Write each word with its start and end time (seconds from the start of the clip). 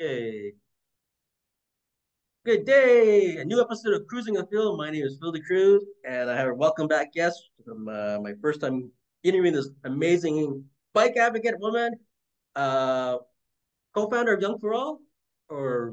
Okay. 0.00 0.54
Good 2.46 2.64
day. 2.64 3.36
A 3.36 3.44
new 3.44 3.60
episode 3.60 3.92
of 3.92 4.06
Cruising 4.06 4.38
a 4.38 4.46
Phil. 4.46 4.74
My 4.74 4.90
name 4.90 5.04
is 5.04 5.18
Phil 5.20 5.30
the 5.30 5.42
Cruz, 5.42 5.84
and 6.08 6.30
I 6.30 6.36
have 6.38 6.48
a 6.48 6.54
welcome 6.54 6.88
back 6.88 7.12
guest 7.12 7.50
from 7.66 7.86
uh, 7.86 8.18
my 8.18 8.32
first 8.40 8.62
time 8.62 8.90
interviewing 9.24 9.52
this 9.52 9.68
amazing 9.84 10.64
bike 10.94 11.18
advocate 11.18 11.60
woman, 11.60 11.96
uh, 12.56 13.18
co-founder 13.94 14.32
of 14.32 14.40
Yonge 14.40 14.58
for 14.58 14.72
All, 14.72 15.00
or 15.50 15.92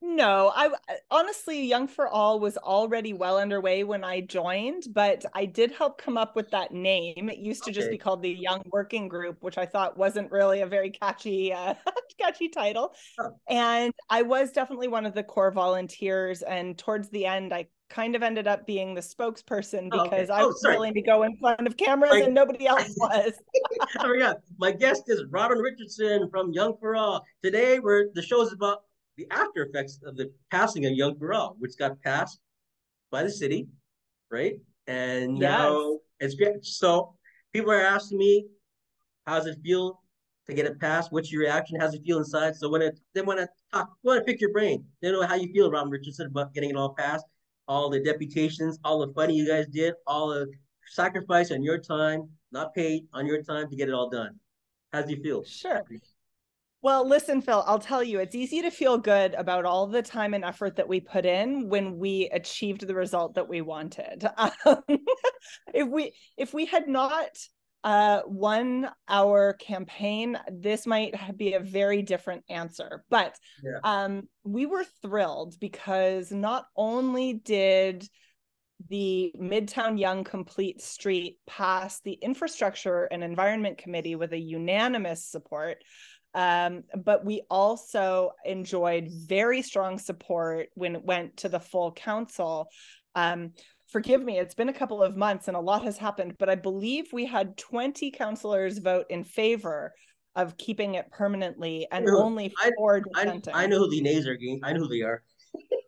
no, 0.00 0.52
I 0.54 0.70
honestly, 1.10 1.66
Yonge 1.66 1.90
for 1.90 2.06
All 2.06 2.38
was 2.38 2.56
already 2.56 3.12
well 3.12 3.38
underway 3.38 3.82
when 3.82 4.04
I 4.04 4.20
joined, 4.20 4.84
but 4.92 5.24
I 5.34 5.44
did 5.44 5.72
help 5.72 6.00
come 6.00 6.16
up 6.16 6.36
with 6.36 6.50
that 6.50 6.72
name. 6.72 7.28
It 7.28 7.38
used 7.38 7.64
to 7.64 7.70
okay. 7.70 7.80
just 7.80 7.90
be 7.90 7.98
called 7.98 8.22
the 8.22 8.30
Yonge 8.30 8.66
Working 8.70 9.08
Group, 9.08 9.38
which 9.42 9.58
I 9.58 9.66
thought 9.66 9.98
wasn't 9.98 10.30
really 10.30 10.60
a 10.60 10.66
very 10.66 10.90
catchy, 10.90 11.52
uh, 11.52 11.74
catchy 12.20 12.48
title. 12.48 12.94
Oh. 13.18 13.30
And 13.48 13.92
I 14.08 14.22
was 14.22 14.52
definitely 14.52 14.88
one 14.88 15.04
of 15.04 15.14
the 15.14 15.24
core 15.24 15.50
volunteers. 15.50 16.42
And 16.42 16.78
towards 16.78 17.08
the 17.08 17.26
end, 17.26 17.52
I 17.52 17.66
kind 17.90 18.14
of 18.14 18.22
ended 18.22 18.46
up 18.46 18.66
being 18.66 18.94
the 18.94 19.00
spokesperson 19.00 19.90
because 19.90 20.28
oh, 20.30 20.34
okay. 20.34 20.42
I 20.42 20.44
was 20.44 20.62
oh, 20.64 20.70
willing 20.70 20.94
to 20.94 21.02
go 21.02 21.24
in 21.24 21.36
front 21.38 21.66
of 21.66 21.76
cameras 21.76 22.12
My... 22.12 22.20
and 22.20 22.34
nobody 22.34 22.66
else 22.66 22.94
was. 22.98 23.32
I 23.98 24.06
forgot. 24.06 24.36
My 24.58 24.70
guest 24.72 25.04
is 25.08 25.24
Robin 25.30 25.58
Richardson 25.58 26.28
from 26.30 26.52
Yonge 26.52 26.78
for 26.80 26.94
All. 26.94 27.24
Today, 27.42 27.78
we're 27.78 28.10
the 28.14 28.22
show 28.22 28.42
is 28.42 28.52
about 28.52 28.82
the 29.18 29.26
after 29.30 29.64
effects 29.64 29.98
of 30.06 30.16
the 30.16 30.32
passing 30.50 30.86
of 30.86 30.92
Yonge 30.92 31.18
All, 31.34 31.56
which 31.58 31.76
got 31.76 32.00
passed 32.02 32.38
by 33.10 33.22
the 33.24 33.30
city, 33.30 33.66
right? 34.30 34.54
And 34.86 35.38
yes. 35.38 35.50
now 35.50 35.98
it's 36.20 36.36
great. 36.36 36.64
So 36.64 37.14
people 37.52 37.72
are 37.72 37.82
asking 37.82 38.18
me, 38.18 38.46
how 39.26 39.36
does 39.36 39.46
it 39.46 39.58
feel 39.62 40.00
to 40.46 40.54
get 40.54 40.66
it 40.66 40.80
passed? 40.80 41.12
What's 41.12 41.30
your 41.32 41.42
reaction? 41.42 41.78
How 41.78 41.86
does 41.86 41.94
it 41.94 42.02
feel 42.06 42.18
inside? 42.18 42.56
So 42.56 42.70
when 42.70 42.80
it, 42.80 42.98
they 43.12 43.20
want 43.20 43.40
to 43.40 43.48
talk, 43.72 43.90
want 44.04 44.18
to 44.20 44.24
pick 44.24 44.40
your 44.40 44.52
brain. 44.52 44.84
They 45.02 45.10
know 45.10 45.26
how 45.26 45.34
you 45.34 45.52
feel, 45.52 45.70
Robin 45.70 45.90
Richardson, 45.90 46.28
about 46.28 46.54
getting 46.54 46.70
it 46.70 46.76
all 46.76 46.94
passed, 46.94 47.26
all 47.66 47.90
the 47.90 48.00
deputations, 48.00 48.78
all 48.84 49.04
the 49.04 49.12
fighting 49.12 49.36
you 49.36 49.48
guys 49.48 49.66
did, 49.66 49.94
all 50.06 50.28
the 50.28 50.46
sacrifice 50.86 51.50
on 51.50 51.62
your 51.62 51.78
time, 51.78 52.28
not 52.52 52.72
paid 52.72 53.02
on 53.12 53.26
your 53.26 53.42
time 53.42 53.68
to 53.68 53.76
get 53.76 53.88
it 53.88 53.94
all 53.94 54.08
done. 54.08 54.38
How 54.92 55.02
do 55.02 55.10
you 55.12 55.20
feel? 55.22 55.44
Sure. 55.44 55.84
Well, 56.80 57.08
listen, 57.08 57.40
Phil, 57.40 57.64
I'll 57.66 57.80
tell 57.80 58.04
you, 58.04 58.20
it's 58.20 58.36
easy 58.36 58.62
to 58.62 58.70
feel 58.70 58.98
good 58.98 59.34
about 59.34 59.64
all 59.64 59.88
the 59.88 60.02
time 60.02 60.32
and 60.32 60.44
effort 60.44 60.76
that 60.76 60.88
we 60.88 61.00
put 61.00 61.26
in 61.26 61.68
when 61.68 61.98
we 61.98 62.28
achieved 62.32 62.86
the 62.86 62.94
result 62.94 63.34
that 63.34 63.48
we 63.48 63.60
wanted. 63.60 64.28
Um, 64.64 64.82
if 65.72 65.88
we 65.88 66.12
if 66.36 66.52
we 66.52 66.66
had 66.66 66.88
not 66.88 67.30
uh, 67.84 68.20
won 68.26 68.88
our 69.08 69.54
campaign, 69.54 70.38
this 70.50 70.86
might 70.86 71.14
be 71.36 71.54
a 71.54 71.60
very 71.60 72.02
different 72.02 72.44
answer. 72.48 73.04
But 73.08 73.36
yeah. 73.62 73.78
um, 73.84 74.28
we 74.44 74.66
were 74.66 74.84
thrilled 75.02 75.54
because 75.60 76.30
not 76.30 76.66
only 76.76 77.34
did 77.34 78.06
the 78.88 79.32
Midtown 79.40 79.98
Yonge 79.98 80.26
Complete 80.26 80.80
Street 80.80 81.38
pass 81.46 82.00
the 82.00 82.12
Infrastructure 82.12 83.04
and 83.04 83.24
Environment 83.24 83.78
Committee 83.78 84.14
with 84.14 84.32
a 84.32 84.38
unanimous 84.38 85.24
support, 85.24 85.78
um, 86.38 86.84
but 86.94 87.24
we 87.24 87.42
also 87.50 88.30
enjoyed 88.44 89.08
very 89.10 89.60
strong 89.60 89.98
support 89.98 90.68
when 90.74 90.94
it 90.94 91.04
went 91.04 91.36
to 91.38 91.48
the 91.48 91.58
full 91.58 91.90
council. 91.90 92.68
Um, 93.16 93.54
forgive 93.88 94.22
me, 94.22 94.38
it's 94.38 94.54
been 94.54 94.68
a 94.68 94.72
couple 94.72 95.02
of 95.02 95.16
months 95.16 95.48
and 95.48 95.56
a 95.56 95.60
lot 95.60 95.82
has 95.82 95.98
happened, 95.98 96.36
but 96.38 96.48
I 96.48 96.54
believe 96.54 97.06
we 97.12 97.26
had 97.26 97.56
20 97.56 98.12
councilors 98.12 98.78
vote 98.78 99.06
in 99.10 99.24
favor 99.24 99.92
of 100.36 100.56
keeping 100.56 100.94
it 100.94 101.10
permanently 101.10 101.88
and 101.90 102.08
only 102.08 102.54
four 102.76 103.02
I, 103.16 103.22
I, 103.22 103.64
I, 103.64 103.66
know 103.66 103.78
who 103.78 103.90
the 103.90 104.00
nays 104.00 104.28
are. 104.28 104.38
I 104.62 104.72
know 104.72 104.82
who 104.82 104.88
they 104.88 105.02
are. 105.02 105.24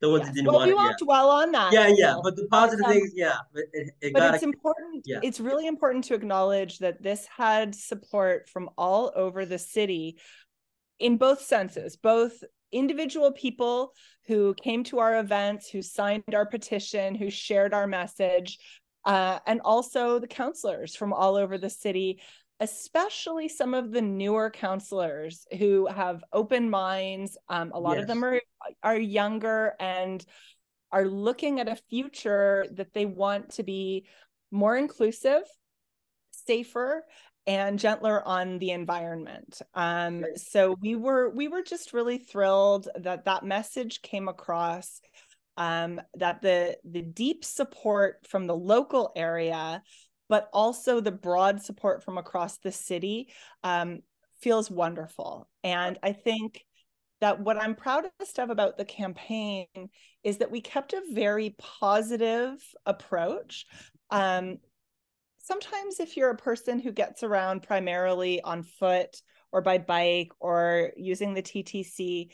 the 0.00 0.10
ones 0.10 0.20
yes. 0.20 0.28
that 0.28 0.34
didn't 0.34 0.46
well, 0.48 0.56
want 0.58 0.68
we 0.68 0.74
won't 0.74 0.96
yeah. 1.00 1.04
dwell 1.04 1.30
on 1.30 1.52
that. 1.52 1.72
Yeah, 1.72 1.88
yeah. 1.88 2.16
But 2.22 2.36
the 2.36 2.46
positive 2.50 2.84
um, 2.84 2.92
things, 2.92 3.12
yeah. 3.14 3.36
But, 3.52 3.64
it, 3.72 3.90
it 4.00 4.12
but 4.12 4.34
it's 4.34 4.44
important. 4.44 5.02
Yeah. 5.06 5.20
It's 5.22 5.40
really 5.40 5.66
important 5.66 6.04
to 6.04 6.14
acknowledge 6.14 6.78
that 6.78 7.02
this 7.02 7.26
had 7.26 7.74
support 7.74 8.48
from 8.48 8.70
all 8.78 9.12
over 9.16 9.44
the 9.44 9.58
city 9.58 10.18
in 10.98 11.16
both 11.16 11.42
senses, 11.42 11.96
both 11.96 12.42
individual 12.70 13.32
people 13.32 13.92
who 14.26 14.54
came 14.54 14.84
to 14.84 14.98
our 14.98 15.18
events, 15.18 15.68
who 15.68 15.82
signed 15.82 16.34
our 16.34 16.46
petition, 16.46 17.14
who 17.14 17.30
shared 17.30 17.72
our 17.74 17.86
message, 17.86 18.58
uh, 19.04 19.38
and 19.46 19.60
also 19.62 20.18
the 20.18 20.26
councilors 20.26 20.94
from 20.94 21.12
all 21.12 21.36
over 21.36 21.56
the 21.56 21.70
city 21.70 22.20
especially 22.60 23.48
some 23.48 23.74
of 23.74 23.92
the 23.92 24.02
newer 24.02 24.50
counselors 24.50 25.46
who 25.58 25.86
have 25.86 26.24
open 26.32 26.68
minds. 26.70 27.36
Um, 27.48 27.70
a 27.72 27.80
lot 27.80 27.94
yes. 27.94 28.02
of 28.02 28.08
them 28.08 28.24
are 28.24 28.40
are 28.82 28.98
younger 28.98 29.74
and 29.78 30.24
are 30.90 31.06
looking 31.06 31.60
at 31.60 31.68
a 31.68 31.76
future 31.88 32.66
that 32.72 32.94
they 32.94 33.06
want 33.06 33.50
to 33.50 33.62
be 33.62 34.06
more 34.50 34.76
inclusive, 34.76 35.42
safer, 36.30 37.04
and 37.46 37.78
gentler 37.78 38.26
on 38.26 38.58
the 38.58 38.70
environment. 38.70 39.62
Um, 39.74 40.24
so 40.36 40.76
we 40.80 40.96
were 40.96 41.30
we 41.30 41.48
were 41.48 41.62
just 41.62 41.92
really 41.92 42.18
thrilled 42.18 42.88
that 42.96 43.24
that 43.26 43.44
message 43.44 44.02
came 44.02 44.28
across. 44.28 45.00
Um, 45.56 46.00
that 46.14 46.40
the 46.40 46.78
the 46.84 47.02
deep 47.02 47.44
support 47.44 48.24
from 48.28 48.46
the 48.46 48.54
local 48.54 49.10
area 49.16 49.82
but 50.28 50.48
also 50.52 51.00
the 51.00 51.12
broad 51.12 51.62
support 51.62 52.02
from 52.02 52.18
across 52.18 52.58
the 52.58 52.72
city 52.72 53.28
um, 53.64 54.00
feels 54.40 54.70
wonderful. 54.70 55.48
And 55.64 55.98
I 56.02 56.12
think 56.12 56.64
that 57.20 57.40
what 57.40 57.56
I'm 57.56 57.74
proudest 57.74 58.38
of 58.38 58.50
about 58.50 58.76
the 58.76 58.84
campaign 58.84 59.66
is 60.22 60.38
that 60.38 60.50
we 60.50 60.60
kept 60.60 60.92
a 60.92 61.02
very 61.12 61.56
positive 61.58 62.62
approach. 62.86 63.66
Um, 64.10 64.58
sometimes, 65.38 65.98
if 66.00 66.16
you're 66.16 66.30
a 66.30 66.36
person 66.36 66.78
who 66.78 66.92
gets 66.92 67.22
around 67.22 67.62
primarily 67.62 68.40
on 68.42 68.62
foot 68.62 69.16
or 69.50 69.62
by 69.62 69.78
bike 69.78 70.30
or 70.38 70.92
using 70.96 71.34
the 71.34 71.42
TTC, 71.42 72.28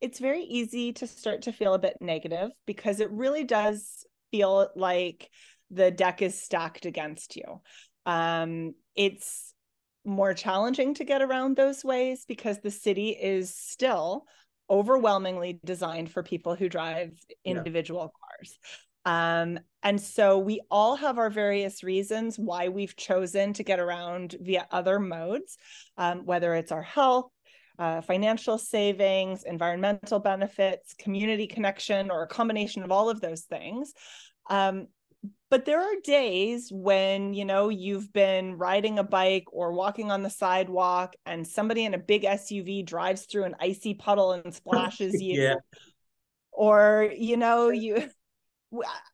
it's 0.00 0.18
very 0.18 0.42
easy 0.42 0.92
to 0.94 1.06
start 1.06 1.42
to 1.42 1.52
feel 1.52 1.74
a 1.74 1.78
bit 1.78 1.96
negative 2.00 2.50
because 2.66 3.00
it 3.00 3.10
really 3.10 3.44
does 3.44 4.04
feel 4.30 4.68
like 4.74 5.30
the 5.72 5.90
deck 5.90 6.22
is 6.22 6.40
stacked 6.40 6.86
against 6.86 7.36
you. 7.36 7.60
Um, 8.06 8.74
it's 8.94 9.54
more 10.04 10.34
challenging 10.34 10.94
to 10.94 11.04
get 11.04 11.22
around 11.22 11.56
those 11.56 11.84
ways 11.84 12.24
because 12.26 12.58
the 12.60 12.70
city 12.70 13.10
is 13.10 13.54
still 13.54 14.26
overwhelmingly 14.68 15.60
designed 15.64 16.10
for 16.10 16.22
people 16.22 16.54
who 16.54 16.68
drive 16.68 17.12
individual 17.44 18.12
yeah. 18.12 18.36
cars. 18.36 18.58
Um, 19.04 19.58
and 19.82 20.00
so 20.00 20.38
we 20.38 20.60
all 20.70 20.96
have 20.96 21.18
our 21.18 21.30
various 21.30 21.82
reasons 21.82 22.38
why 22.38 22.68
we've 22.68 22.96
chosen 22.96 23.52
to 23.54 23.64
get 23.64 23.80
around 23.80 24.36
via 24.40 24.66
other 24.70 25.00
modes, 25.00 25.56
um, 25.98 26.24
whether 26.24 26.54
it's 26.54 26.72
our 26.72 26.82
health, 26.82 27.30
uh, 27.78 28.00
financial 28.00 28.58
savings, 28.58 29.44
environmental 29.44 30.20
benefits, 30.20 30.94
community 30.94 31.46
connection, 31.46 32.10
or 32.10 32.22
a 32.22 32.28
combination 32.28 32.82
of 32.82 32.92
all 32.92 33.10
of 33.10 33.20
those 33.20 33.42
things. 33.42 33.92
Um, 34.48 34.86
but 35.50 35.66
there 35.66 35.80
are 35.80 36.00
days 36.02 36.70
when 36.72 37.34
you 37.34 37.44
know 37.44 37.68
you've 37.68 38.12
been 38.12 38.56
riding 38.56 38.98
a 38.98 39.04
bike 39.04 39.44
or 39.52 39.72
walking 39.72 40.10
on 40.10 40.22
the 40.22 40.30
sidewalk 40.30 41.14
and 41.26 41.46
somebody 41.46 41.84
in 41.84 41.94
a 41.94 41.98
big 41.98 42.22
suv 42.22 42.86
drives 42.86 43.26
through 43.26 43.44
an 43.44 43.54
icy 43.60 43.94
puddle 43.94 44.32
and 44.32 44.54
splashes 44.54 45.20
you. 45.20 45.42
Yeah. 45.42 45.54
or 46.52 47.12
you 47.16 47.36
know 47.36 47.70
you 47.70 48.08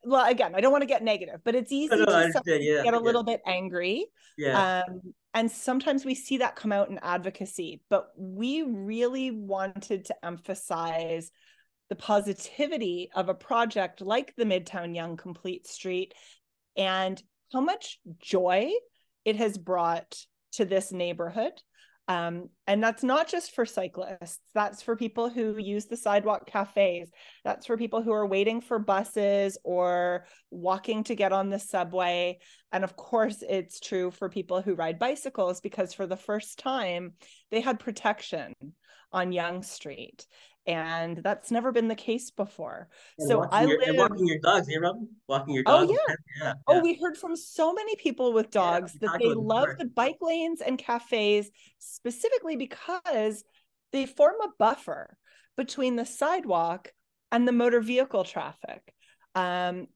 well 0.04 0.30
again 0.30 0.54
i 0.54 0.60
don't 0.60 0.70
want 0.70 0.82
to 0.82 0.86
get 0.86 1.02
negative 1.02 1.40
but 1.44 1.56
it's 1.56 1.72
easy 1.72 1.96
no, 1.96 2.04
to 2.04 2.62
yeah, 2.62 2.84
get 2.84 2.94
a 2.94 3.00
little 3.00 3.24
bit 3.24 3.40
angry 3.44 4.06
yeah. 4.36 4.84
um, 4.88 5.00
and 5.34 5.50
sometimes 5.50 6.04
we 6.04 6.14
see 6.14 6.38
that 6.38 6.54
come 6.54 6.70
out 6.70 6.88
in 6.88 6.98
advocacy 7.02 7.82
but 7.90 8.10
we 8.16 8.62
really 8.62 9.32
wanted 9.32 10.04
to 10.04 10.14
emphasize 10.24 11.32
the 11.88 11.96
positivity 11.96 13.10
of 13.14 13.28
a 13.28 13.34
project 13.34 14.00
like 14.00 14.34
the 14.36 14.44
Midtown 14.44 14.94
Yonge 14.94 15.18
Complete 15.18 15.66
Street 15.66 16.14
and 16.76 17.22
how 17.52 17.60
much 17.60 17.98
joy 18.20 18.70
it 19.24 19.36
has 19.36 19.58
brought 19.58 20.16
to 20.52 20.64
this 20.64 20.92
neighborhood. 20.92 21.52
Um, 22.08 22.48
and 22.66 22.82
that's 22.82 23.02
not 23.02 23.28
just 23.28 23.54
for 23.54 23.66
cyclists, 23.66 24.40
that's 24.54 24.80
for 24.80 24.96
people 24.96 25.28
who 25.28 25.58
use 25.58 25.86
the 25.86 25.96
sidewalk 25.96 26.46
cafes, 26.46 27.10
that's 27.44 27.66
for 27.66 27.76
people 27.76 28.00
who 28.00 28.12
are 28.12 28.26
waiting 28.26 28.62
for 28.62 28.78
buses 28.78 29.58
or 29.62 30.24
walking 30.50 31.04
to 31.04 31.14
get 31.14 31.34
on 31.34 31.50
the 31.50 31.58
subway. 31.58 32.38
And 32.72 32.82
of 32.82 32.96
course, 32.96 33.44
it's 33.46 33.78
true 33.78 34.10
for 34.10 34.30
people 34.30 34.62
who 34.62 34.74
ride 34.74 34.98
bicycles 34.98 35.60
because 35.60 35.92
for 35.92 36.06
the 36.06 36.16
first 36.16 36.58
time, 36.58 37.12
they 37.50 37.60
had 37.60 37.78
protection 37.78 38.54
on 39.12 39.32
Yonge 39.32 39.66
Street 39.66 40.26
and 40.68 41.16
that's 41.16 41.50
never 41.50 41.72
been 41.72 41.88
the 41.88 41.94
case 41.94 42.30
before. 42.30 42.88
And 43.18 43.26
so 43.26 43.48
I 43.50 43.64
your, 43.64 43.80
live 43.80 43.96
walking 43.96 44.26
your 44.26 44.38
dogs, 44.38 44.68
you 44.68 44.78
know, 44.78 45.08
walking 45.26 45.54
your 45.54 45.64
oh, 45.66 45.86
dogs. 45.86 45.98
Oh 45.98 46.06
yeah. 46.08 46.14
yeah, 46.42 46.52
Oh, 46.66 46.80
we 46.80 46.94
heard 46.94 47.16
from 47.16 47.34
so 47.34 47.72
many 47.72 47.96
people 47.96 48.34
with 48.34 48.50
dogs 48.50 48.92
yeah, 49.00 49.08
that 49.08 49.18
they 49.18 49.32
love 49.32 49.68
the 49.78 49.86
bike 49.86 50.18
lanes 50.20 50.60
and 50.60 50.78
cafes 50.78 51.50
specifically 51.78 52.56
because 52.56 53.44
they 53.92 54.04
form 54.04 54.34
a 54.44 54.48
buffer 54.58 55.16
between 55.56 55.96
the 55.96 56.04
sidewalk 56.04 56.92
and 57.32 57.48
the 57.48 57.52
motor 57.52 57.80
vehicle 57.80 58.24
traffic. 58.24 58.92
Um, 59.34 59.86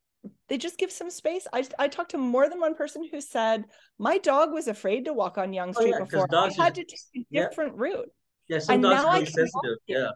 they 0.48 0.56
just 0.56 0.78
give 0.78 0.90
some 0.90 1.10
space. 1.10 1.46
I, 1.52 1.66
I 1.78 1.88
talked 1.88 2.12
to 2.12 2.18
more 2.18 2.48
than 2.48 2.60
one 2.60 2.74
person 2.74 3.06
who 3.10 3.20
said, 3.20 3.66
My 3.98 4.16
dog 4.16 4.52
was 4.52 4.68
afraid 4.68 5.04
to 5.04 5.12
walk 5.12 5.36
on 5.36 5.52
Yonge 5.52 5.74
Street 5.74 5.94
oh, 5.94 5.98
yeah, 5.98 6.04
before. 6.04 6.28
I 6.34 6.50
had 6.56 6.76
to 6.76 6.84
take 6.84 7.26
a 7.30 7.48
different 7.48 7.74
yeah. 7.74 7.82
route. 7.82 8.10
Yeah, 8.48 8.58
some 8.60 8.74
and 8.76 8.82
dogs 8.84 9.04
are 9.04 9.12
really 9.12 9.26
sensitive. 9.26 9.78
Yeah. 9.86 10.10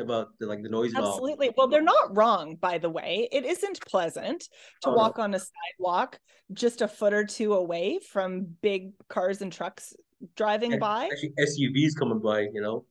About 0.00 0.38
the, 0.38 0.46
like 0.46 0.62
the 0.62 0.70
noise 0.70 0.94
absolutely 0.94 1.50
well 1.54 1.68
they're 1.68 1.82
not 1.82 2.16
wrong 2.16 2.56
by 2.56 2.78
the 2.78 2.88
way 2.88 3.28
it 3.30 3.44
isn't 3.44 3.78
pleasant 3.86 4.48
to 4.80 4.88
oh, 4.88 4.94
walk 4.94 5.18
no. 5.18 5.24
on 5.24 5.34
a 5.34 5.38
sidewalk 5.38 6.18
just 6.54 6.80
a 6.80 6.88
foot 6.88 7.12
or 7.12 7.26
two 7.26 7.52
away 7.52 7.98
from 8.10 8.46
big 8.62 8.92
cars 9.08 9.42
and 9.42 9.52
trucks 9.52 9.92
driving 10.34 10.78
by 10.78 11.10
actually 11.12 11.34
suvs 11.38 11.90
coming 11.98 12.20
by 12.20 12.40
you 12.54 12.62
know 12.62 12.86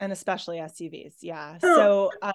and 0.00 0.12
especially 0.12 0.58
SUVs. 0.58 1.14
Yeah. 1.20 1.58
So, 1.78 2.10
um, 2.22 2.32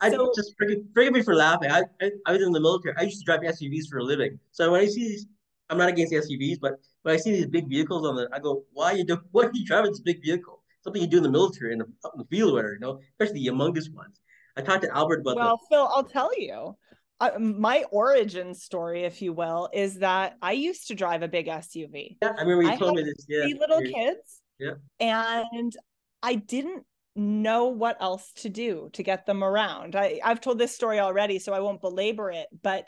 I 0.00 0.10
so, 0.10 0.32
just 0.34 0.54
forgive, 0.58 0.78
forgive, 0.94 1.12
me 1.12 1.22
for 1.22 1.34
laughing. 1.34 1.70
I, 1.70 1.82
I, 2.00 2.10
I 2.26 2.32
was 2.32 2.42
in 2.42 2.52
the 2.52 2.60
military. 2.60 2.94
I 2.96 3.02
used 3.02 3.18
to 3.20 3.24
drive 3.24 3.40
SUVs 3.40 3.88
for 3.88 3.98
a 3.98 4.02
living. 4.02 4.38
So 4.50 4.72
when 4.72 4.80
I 4.80 4.86
see 4.86 5.08
these, 5.08 5.26
I'm 5.68 5.78
not 5.78 5.88
against 5.90 6.12
SUVs, 6.12 6.58
but 6.60 6.80
when 7.02 7.14
I 7.14 7.18
see 7.18 7.32
these 7.32 7.46
big 7.46 7.68
vehicles 7.68 8.06
on 8.06 8.16
the, 8.16 8.28
I 8.32 8.38
go, 8.38 8.64
why 8.72 8.92
are 8.92 8.96
you 8.96 9.04
doing? 9.04 9.20
What 9.32 9.46
are 9.46 9.50
you 9.52 9.64
driving 9.64 9.90
this 9.90 10.00
big 10.00 10.22
vehicle? 10.22 10.61
Something 10.82 11.02
you 11.02 11.08
do 11.08 11.18
in 11.18 11.22
the 11.22 11.30
military 11.30 11.72
in 11.72 11.78
the, 11.78 11.84
in 11.84 12.18
the 12.18 12.24
field, 12.24 12.54
where 12.54 12.74
you 12.74 12.80
know, 12.80 13.00
especially 13.18 13.44
the 13.44 13.50
humongous 13.50 13.92
ones. 13.92 14.20
I 14.56 14.62
talked 14.62 14.82
to 14.82 14.94
Albert 14.94 15.20
about. 15.20 15.36
Well, 15.36 15.60
Phil, 15.70 15.88
I'll 15.92 16.04
tell 16.04 16.30
you. 16.38 16.76
Uh, 17.20 17.38
my 17.38 17.84
origin 17.92 18.52
story, 18.52 19.04
if 19.04 19.22
you 19.22 19.32
will, 19.32 19.68
is 19.72 20.00
that 20.00 20.36
I 20.42 20.52
used 20.52 20.88
to 20.88 20.96
drive 20.96 21.22
a 21.22 21.28
big 21.28 21.46
SUV. 21.46 22.16
Yeah, 22.20 22.32
I 22.36 22.40
remember 22.42 22.64
you 22.64 22.70
I 22.70 22.76
told 22.76 22.96
me 22.96 23.04
this. 23.04 23.24
Yeah, 23.28 23.42
three 23.42 23.54
little 23.60 23.80
kids. 23.80 24.40
Yeah. 24.58 24.72
And 24.98 25.72
I 26.20 26.34
didn't 26.34 26.84
know 27.14 27.66
what 27.66 27.96
else 28.00 28.32
to 28.36 28.48
do 28.48 28.90
to 28.94 29.02
get 29.02 29.26
them 29.26 29.44
around. 29.44 29.96
I, 29.96 30.20
I've 30.24 30.40
told 30.40 30.58
this 30.58 30.74
story 30.74 30.98
already, 30.98 31.38
so 31.38 31.52
I 31.52 31.60
won't 31.60 31.80
belabor 31.80 32.30
it, 32.30 32.46
but 32.62 32.86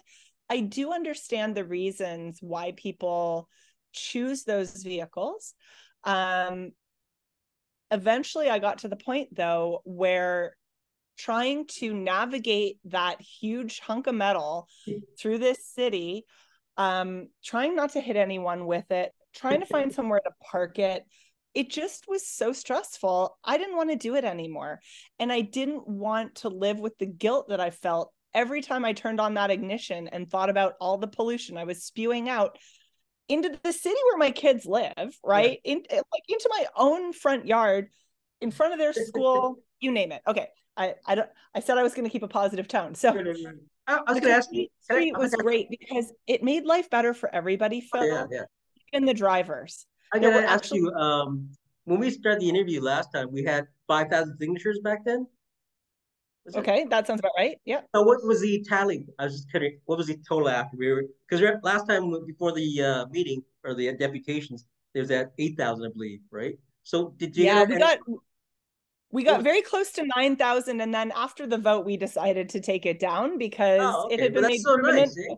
I 0.48 0.60
do 0.60 0.92
understand 0.92 1.54
the 1.54 1.64
reasons 1.64 2.38
why 2.40 2.72
people 2.76 3.48
choose 3.92 4.44
those 4.44 4.82
vehicles. 4.82 5.54
Um, 6.04 6.72
eventually, 7.90 8.48
I 8.48 8.58
got 8.58 8.78
to 8.78 8.88
the 8.88 8.96
point, 8.96 9.28
though, 9.34 9.80
where 9.84 10.56
trying 11.16 11.66
to 11.66 11.94
navigate 11.94 12.78
that 12.86 13.20
huge 13.20 13.80
hunk 13.80 14.06
of 14.06 14.14
metal 14.14 14.68
through 15.18 15.38
this 15.38 15.64
city, 15.66 16.24
um, 16.76 17.28
trying 17.44 17.76
not 17.76 17.92
to 17.92 18.00
hit 18.00 18.16
anyone 18.16 18.66
with 18.66 18.90
it, 18.90 19.12
trying 19.34 19.60
to 19.60 19.66
find 19.66 19.92
somewhere 19.92 20.20
to 20.24 20.30
park 20.50 20.78
it, 20.78 21.04
it 21.54 21.70
just 21.70 22.08
was 22.08 22.26
so 22.26 22.52
stressful. 22.52 23.38
I 23.44 23.58
didn't 23.58 23.76
want 23.76 23.90
to 23.90 23.96
do 23.96 24.16
it 24.16 24.24
anymore. 24.24 24.80
And 25.20 25.32
I 25.32 25.40
didn't 25.40 25.86
want 25.86 26.36
to 26.36 26.48
live 26.48 26.80
with 26.80 26.98
the 26.98 27.06
guilt 27.06 27.48
that 27.48 27.60
I 27.60 27.70
felt 27.70 28.12
every 28.34 28.60
time 28.60 28.84
I 28.84 28.92
turned 28.92 29.20
on 29.20 29.34
that 29.34 29.52
ignition 29.52 30.08
and 30.08 30.28
thought 30.28 30.50
about 30.50 30.74
all 30.80 30.98
the 30.98 31.06
pollution 31.06 31.56
I 31.56 31.64
was 31.64 31.84
spewing 31.84 32.28
out 32.28 32.58
into 33.28 33.58
the 33.62 33.72
city 33.72 33.96
where 34.10 34.18
my 34.18 34.30
kids 34.30 34.66
live, 34.66 35.18
right? 35.24 35.60
Yeah. 35.64 35.72
In 35.72 35.82
eh, 35.90 36.02
like 36.12 36.22
into 36.28 36.48
my 36.50 36.66
own 36.76 37.12
front 37.12 37.46
yard, 37.46 37.88
in 38.40 38.50
front 38.50 38.72
of 38.72 38.78
their 38.78 38.92
school, 38.92 39.58
you 39.80 39.92
name 39.92 40.12
it. 40.12 40.22
Okay. 40.26 40.48
I 40.76 40.94
I 41.06 41.14
don't 41.14 41.30
I 41.54 41.60
said 41.60 41.78
I 41.78 41.82
was 41.82 41.94
going 41.94 42.04
to 42.04 42.10
keep 42.10 42.22
a 42.22 42.28
positive 42.28 42.68
tone. 42.68 42.94
So 42.94 43.10
I, 43.10 43.12
was 43.12 44.20
going 44.20 44.22
to 44.22 44.30
ask 44.30 44.48
you. 44.50 44.66
Street 44.80 45.16
was 45.16 45.32
great 45.34 45.68
because 45.70 46.12
it 46.26 46.42
made 46.42 46.64
life 46.64 46.90
better 46.90 47.14
for 47.14 47.32
everybody, 47.34 47.80
Phil, 47.80 48.02
oh, 48.02 48.06
yeah, 48.06 48.26
yeah. 48.30 48.44
and 48.92 49.06
the 49.06 49.14
drivers. 49.14 49.86
I 50.12 50.18
gotta 50.18 50.38
ask 50.38 50.64
actually... 50.64 50.80
you. 50.80 50.92
Um, 50.92 51.50
when 51.84 52.00
we 52.00 52.10
started 52.10 52.40
the 52.40 52.48
interview 52.48 52.80
last 52.80 53.10
time, 53.12 53.30
we 53.30 53.44
had 53.44 53.66
five 53.86 54.08
thousand 54.08 54.38
signatures 54.38 54.80
back 54.82 55.04
then. 55.04 55.26
Okay, 56.54 56.86
that 56.90 57.06
sounds 57.06 57.20
about 57.20 57.32
right. 57.38 57.56
Yeah. 57.64 57.80
So 57.94 58.02
what 58.02 58.24
was 58.24 58.40
the 58.40 58.64
tally? 58.68 59.06
I 59.18 59.24
was 59.24 59.34
just 59.34 59.52
kidding. 59.52 59.78
What 59.86 59.98
was 59.98 60.08
the 60.08 60.18
total 60.28 60.48
after 60.48 60.76
we 60.76 60.92
were? 60.92 61.04
Because 61.28 61.44
last 61.62 61.86
time 61.86 62.12
before 62.26 62.52
the 62.52 62.82
uh, 62.82 63.06
meeting 63.10 63.42
or 63.64 63.74
the 63.74 63.92
deputations, 63.94 64.66
there 64.92 65.02
was 65.02 65.10
at 65.10 65.32
eight 65.38 65.56
thousand, 65.56 65.86
I 65.86 65.88
believe, 65.92 66.20
right? 66.30 66.58
So 66.82 67.14
did 67.16 67.36
you? 67.36 67.44
Yeah, 67.44 67.64
we 67.64 67.78
got 67.78 67.98
we 69.10 69.22
got 69.22 69.42
very 69.42 69.62
close 69.62 69.92
to 69.92 70.04
9,000 70.16 70.80
and 70.80 70.92
then 70.92 71.12
after 71.14 71.46
the 71.46 71.56
vote 71.56 71.86
we 71.86 71.96
decided 71.96 72.48
to 72.48 72.60
take 72.60 72.84
it 72.84 72.98
down 72.98 73.38
because 73.38 73.80
oh, 73.80 74.06
okay. 74.06 74.14
it 74.14 74.20
had 74.20 74.34
been 74.34 74.42
made 74.42 74.60
so 74.60 74.74
permanent. 74.74 75.06
Nice, 75.06 75.16
eh? 75.30 75.34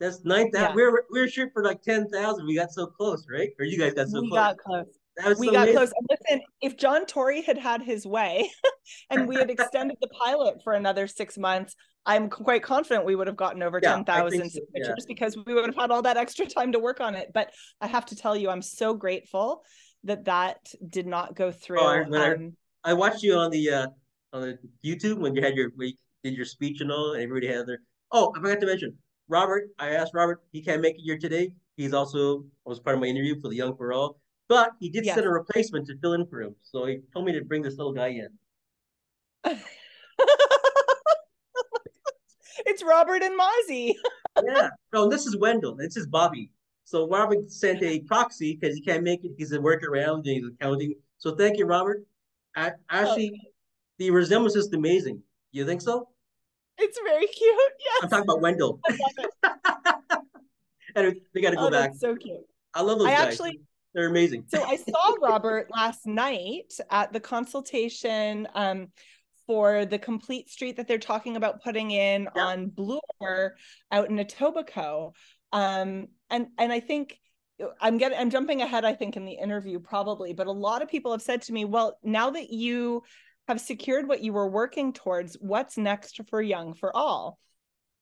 That's 0.00 0.24
nine 0.24 0.50
thousand. 0.50 0.70
Yeah. 0.70 0.74
We 0.74 0.82
are 0.82 1.04
we 1.12 1.20
are 1.20 1.28
shooting 1.28 1.52
for 1.52 1.62
like 1.62 1.80
ten 1.80 2.08
thousand. 2.08 2.46
We 2.46 2.56
got 2.56 2.72
so 2.72 2.86
close, 2.86 3.24
right? 3.30 3.50
Or 3.60 3.64
you 3.64 3.78
guys 3.78 3.94
got 3.94 4.08
so 4.08 4.20
we 4.20 4.28
close. 4.28 4.38
Got 4.40 4.58
close. 4.58 4.98
We 5.38 5.50
got 5.50 5.68
close. 5.68 5.92
And 5.96 6.08
listen, 6.10 6.40
if 6.62 6.76
John 6.76 7.04
Tory 7.06 7.42
had 7.42 7.58
had 7.58 7.82
his 7.82 8.06
way, 8.06 8.50
and 9.10 9.28
we 9.28 9.36
had 9.36 9.50
extended 9.50 9.98
the 10.00 10.08
pilot 10.08 10.62
for 10.64 10.72
another 10.72 11.06
six 11.06 11.36
months, 11.36 11.76
I'm 12.06 12.30
quite 12.30 12.62
confident 12.62 13.04
we 13.04 13.14
would 13.14 13.26
have 13.26 13.36
gotten 13.36 13.62
over 13.62 13.78
yeah, 13.82 13.94
ten 13.94 14.04
thousand 14.04 14.50
so. 14.50 14.60
signatures 14.60 15.04
yeah. 15.08 15.14
because 15.14 15.36
we 15.46 15.54
would 15.54 15.66
have 15.66 15.76
had 15.76 15.90
all 15.90 16.02
that 16.02 16.16
extra 16.16 16.46
time 16.46 16.72
to 16.72 16.78
work 16.78 17.00
on 17.00 17.14
it. 17.14 17.30
But 17.34 17.50
I 17.80 17.86
have 17.88 18.06
to 18.06 18.16
tell 18.16 18.36
you, 18.36 18.48
I'm 18.48 18.62
so 18.62 18.94
grateful 18.94 19.62
that 20.04 20.24
that 20.24 20.58
did 20.88 21.06
not 21.06 21.36
go 21.36 21.52
through. 21.52 21.80
Oh, 21.80 21.86
I, 21.86 22.32
um, 22.32 22.56
I, 22.82 22.94
watched 22.94 23.22
you 23.22 23.34
on 23.34 23.50
the 23.50 23.70
uh, 23.70 23.86
on 24.32 24.42
the 24.42 24.58
YouTube 24.84 25.18
when 25.18 25.36
you 25.36 25.42
had 25.42 25.54
your 25.54 25.70
when 25.76 25.88
you 25.88 25.94
did 26.24 26.34
your 26.34 26.46
speech 26.46 26.80
and 26.80 26.90
all, 26.90 27.12
and 27.12 27.22
everybody 27.22 27.52
had 27.52 27.66
their. 27.66 27.80
Oh, 28.10 28.32
I 28.34 28.40
forgot 28.40 28.60
to 28.60 28.66
mention 28.66 28.96
Robert, 29.28 29.70
I 29.78 29.90
asked 29.90 30.12
Robert, 30.14 30.42
he 30.52 30.62
can't 30.62 30.82
make 30.82 30.96
it 30.96 31.02
here 31.02 31.18
today. 31.18 31.54
He's 31.76 31.94
also 31.94 32.44
was 32.64 32.80
part 32.80 32.96
of 32.96 33.00
my 33.00 33.06
interview 33.06 33.40
for 33.40 33.48
the 33.48 33.56
Yonge 33.56 33.76
for 33.78 33.92
All, 33.92 34.20
but 34.52 34.72
he 34.80 34.90
did 34.90 35.06
send 35.06 35.24
a 35.24 35.30
replacement 35.30 35.86
to 35.86 35.96
fill 35.96 36.12
in 36.12 36.26
for 36.26 36.42
him. 36.42 36.54
So 36.62 36.84
he 36.84 37.00
told 37.10 37.24
me 37.24 37.32
to 37.32 37.42
bring 37.42 37.62
this 37.62 37.78
little 37.78 37.94
guy 37.94 38.08
in. 38.08 38.28
it's 42.66 42.82
Robert 42.84 43.22
and 43.22 43.40
Mozzie. 43.40 43.94
yeah. 44.44 44.68
No, 44.92 45.08
this 45.08 45.24
is 45.24 45.38
Wendell. 45.38 45.74
This 45.74 45.96
is 45.96 46.06
Bobby. 46.06 46.50
So 46.84 47.08
Robert 47.08 47.50
sent 47.50 47.82
a 47.82 48.00
proxy 48.00 48.58
because 48.60 48.76
he 48.76 48.82
can't 48.82 49.02
make 49.02 49.24
it. 49.24 49.32
He's 49.38 49.52
a 49.52 49.58
workaround 49.58 50.16
and 50.16 50.26
he's 50.26 50.44
accounting. 50.46 50.96
So 51.16 51.34
thank 51.34 51.56
you, 51.56 51.64
Robert. 51.64 52.04
I, 52.54 52.72
actually, 52.90 53.40
the 53.96 54.10
resemblance 54.10 54.54
is 54.54 54.70
amazing. 54.74 55.22
You 55.52 55.64
think 55.64 55.80
so? 55.80 56.10
It's 56.76 57.00
very 57.02 57.26
cute. 57.26 57.72
Yes. 57.78 58.00
I'm 58.02 58.10
talking 58.10 58.24
about 58.24 58.42
Wendell. 58.42 58.80
and 60.94 61.16
they 61.32 61.40
got 61.40 61.50
to 61.50 61.56
go 61.56 61.68
oh, 61.68 61.70
back. 61.70 61.92
so 61.96 62.14
cute. 62.14 62.40
I 62.74 62.82
love 62.82 62.98
those 62.98 63.08
I 63.08 63.12
guys. 63.12 63.28
Actually, 63.28 63.62
They're 63.94 64.08
amazing. 64.08 64.44
so 64.48 64.62
I 64.62 64.76
saw 64.76 65.16
Robert 65.20 65.70
last 65.70 66.06
night 66.06 66.72
at 66.90 67.12
the 67.12 67.20
consultation 67.20 68.48
um, 68.54 68.88
for 69.46 69.84
the 69.84 69.98
complete 69.98 70.48
street 70.48 70.76
that 70.76 70.88
they're 70.88 70.98
talking 70.98 71.36
about 71.36 71.62
putting 71.62 71.90
in 71.90 72.28
yeah. 72.34 72.42
on 72.42 72.68
Bloor 72.68 73.56
out 73.90 74.08
in 74.08 74.16
Etobicoke. 74.16 75.12
Um, 75.52 76.08
and 76.30 76.46
and 76.58 76.72
I 76.72 76.80
think 76.80 77.18
I'm 77.80 77.98
getting 77.98 78.18
I'm 78.18 78.30
jumping 78.30 78.62
ahead, 78.62 78.84
I 78.84 78.94
think, 78.94 79.16
in 79.16 79.24
the 79.24 79.34
interview 79.34 79.78
probably, 79.78 80.32
but 80.32 80.46
a 80.46 80.52
lot 80.52 80.82
of 80.82 80.88
people 80.88 81.12
have 81.12 81.22
said 81.22 81.42
to 81.42 81.52
me, 81.52 81.64
well, 81.64 81.98
now 82.02 82.30
that 82.30 82.50
you 82.50 83.02
have 83.48 83.60
secured 83.60 84.08
what 84.08 84.22
you 84.22 84.32
were 84.32 84.48
working 84.48 84.92
towards, 84.92 85.36
what's 85.40 85.76
next 85.76 86.20
for 86.28 86.40
Yonge 86.40 86.78
for 86.78 86.94
All? 86.96 87.38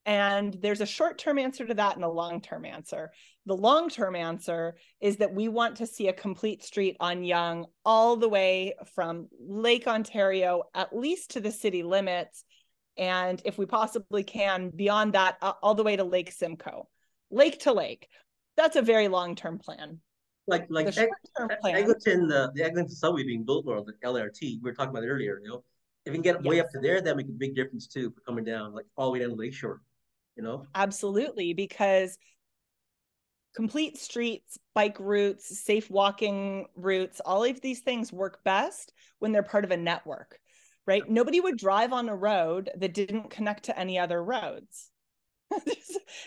And 0.07 0.57
there's 0.61 0.81
a 0.81 0.87
short 0.87 1.19
term 1.19 1.39
answer 1.39 1.67
to 1.67 1.75
that 1.75 1.97
and 1.97 2.05
a 2.05 2.09
long 2.09 2.41
term 2.41 2.65
answer. 2.65 3.11
The 3.47 3.57
long 3.57 3.89
term 3.89 4.17
answer 4.17 4.77
is 5.01 5.19
that 5.19 5.35
we 5.35 5.49
want 5.49 5.77
to 5.77 5.87
see 5.87 6.09
a 6.09 6.13
complete 6.13 6.63
street 6.63 6.97
on 7.01 7.23
Yonge 7.23 7.67
all 7.85 8.17
the 8.17 8.29
way 8.29 8.75
from 8.95 9.29
Lake 9.39 9.87
Ontario, 9.87 10.65
at 10.75 10.97
least 10.97 11.33
to 11.33 11.41
the 11.41 11.53
city 11.53 11.83
limits. 11.83 12.45
And 12.97 13.41
if 13.45 13.59
we 13.59 13.67
possibly 13.67 14.25
can, 14.25 14.71
beyond 14.71 15.15
that, 15.15 15.37
uh, 15.43 15.53
all 15.63 15.75
the 15.75 15.85
way 15.85 15.97
to 15.97 16.05
Lake 16.05 16.33
Simcoe, 16.33 16.89
lake 17.31 17.61
to 17.61 17.73
lake. 17.73 18.09
That's 18.57 18.77
a 18.77 18.83
very 18.83 19.09
long 19.09 19.37
term 19.37 19.59
plan 19.59 20.01
like 20.51 20.67
like 20.69 20.87
the 20.87 21.09
Eglinton, 21.65 22.29
the 22.29 22.51
the 22.55 22.63
Eglinton 22.63 22.95
subway 22.95 23.23
being 23.23 23.45
built 23.45 23.65
or 23.67 23.83
the 23.83 23.93
LRT, 24.05 24.41
we 24.41 24.59
were 24.63 24.75
talking 24.75 24.91
about 24.91 25.05
earlier. 25.05 25.41
You 25.43 25.49
know, 25.49 25.65
if 26.05 26.13
we 26.13 26.19
can 26.19 26.23
get 26.23 26.37
yes. 26.43 26.45
way 26.45 26.61
up 26.61 26.71
to 26.73 26.81
there, 26.81 27.01
that 27.01 27.17
make 27.17 27.29
a 27.29 27.33
big 27.33 27.55
difference 27.55 27.87
too 27.87 28.11
for 28.11 28.21
coming 28.21 28.45
down, 28.45 28.75
like 28.75 28.87
all 28.97 29.07
the 29.07 29.13
way 29.13 29.19
down 29.21 29.31
to 29.31 29.37
Lakeshore. 29.37 29.81
You 30.37 30.43
know, 30.43 30.67
absolutely, 30.75 31.53
because 31.53 32.17
complete 33.55 33.99
streets, 33.99 34.59
bike 34.75 34.99
routes, 35.01 35.63
safe 35.63 35.91
walking 35.91 36.67
routes, 36.77 37.21
all 37.21 37.45
of 37.45 37.61
these 37.61 37.81
things 37.81 38.13
work 38.13 38.43
best 38.45 38.93
when 39.19 39.33
they're 39.33 39.43
part 39.43 39.65
of 39.65 39.71
a 39.71 39.77
network, 39.77 40.39
right? 40.87 41.09
Nobody 41.09 41.41
would 41.41 41.59
drive 41.59 41.93
on 41.93 42.09
a 42.09 42.17
road 42.17 42.71
that 42.77 42.95
didn't 42.95 43.31
connect 43.31 43.65
to 43.65 43.79
any 43.79 43.99
other 43.99 44.23
roads. 44.23 44.91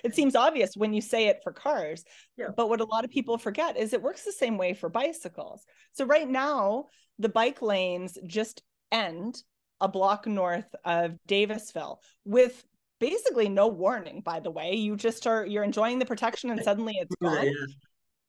it 0.04 0.14
seems 0.14 0.36
obvious 0.36 0.76
when 0.76 0.94
you 0.94 1.02
say 1.02 1.28
it 1.28 1.40
for 1.44 1.54
cars. 1.54 2.04
Yeah. 2.38 2.48
But 2.56 2.70
what 2.70 2.82
a 2.82 2.86
lot 2.86 3.06
of 3.06 3.12
people 3.12 3.38
forget 3.38 3.78
is 3.78 3.94
it 3.94 4.02
works 4.02 4.24
the 4.24 4.32
same 4.34 4.58
way 4.58 4.74
for 4.74 4.90
bicycles. 4.90 5.64
So 5.94 6.06
right 6.06 6.28
now, 6.28 6.88
the 7.20 7.30
bike 7.30 7.62
lanes 7.62 8.18
just 8.26 8.64
end 8.92 9.42
a 9.80 9.88
block 9.88 10.28
north 10.28 10.76
of 10.84 11.18
Davisville 11.28 11.98
with 12.26 12.64
basically 13.04 13.50
no 13.50 13.68
warning 13.68 14.22
by 14.22 14.40
the 14.40 14.50
way 14.50 14.74
you 14.74 14.96
just 14.96 15.28
are 15.28 15.46
you're 15.46 15.64
enjoying 15.64 16.00
the 16.00 16.06
protection 16.06 16.50
and 16.52 16.64
suddenly 16.64 16.94
it's 17.02 17.16
gone 17.22 17.46
yeah. 17.46 17.52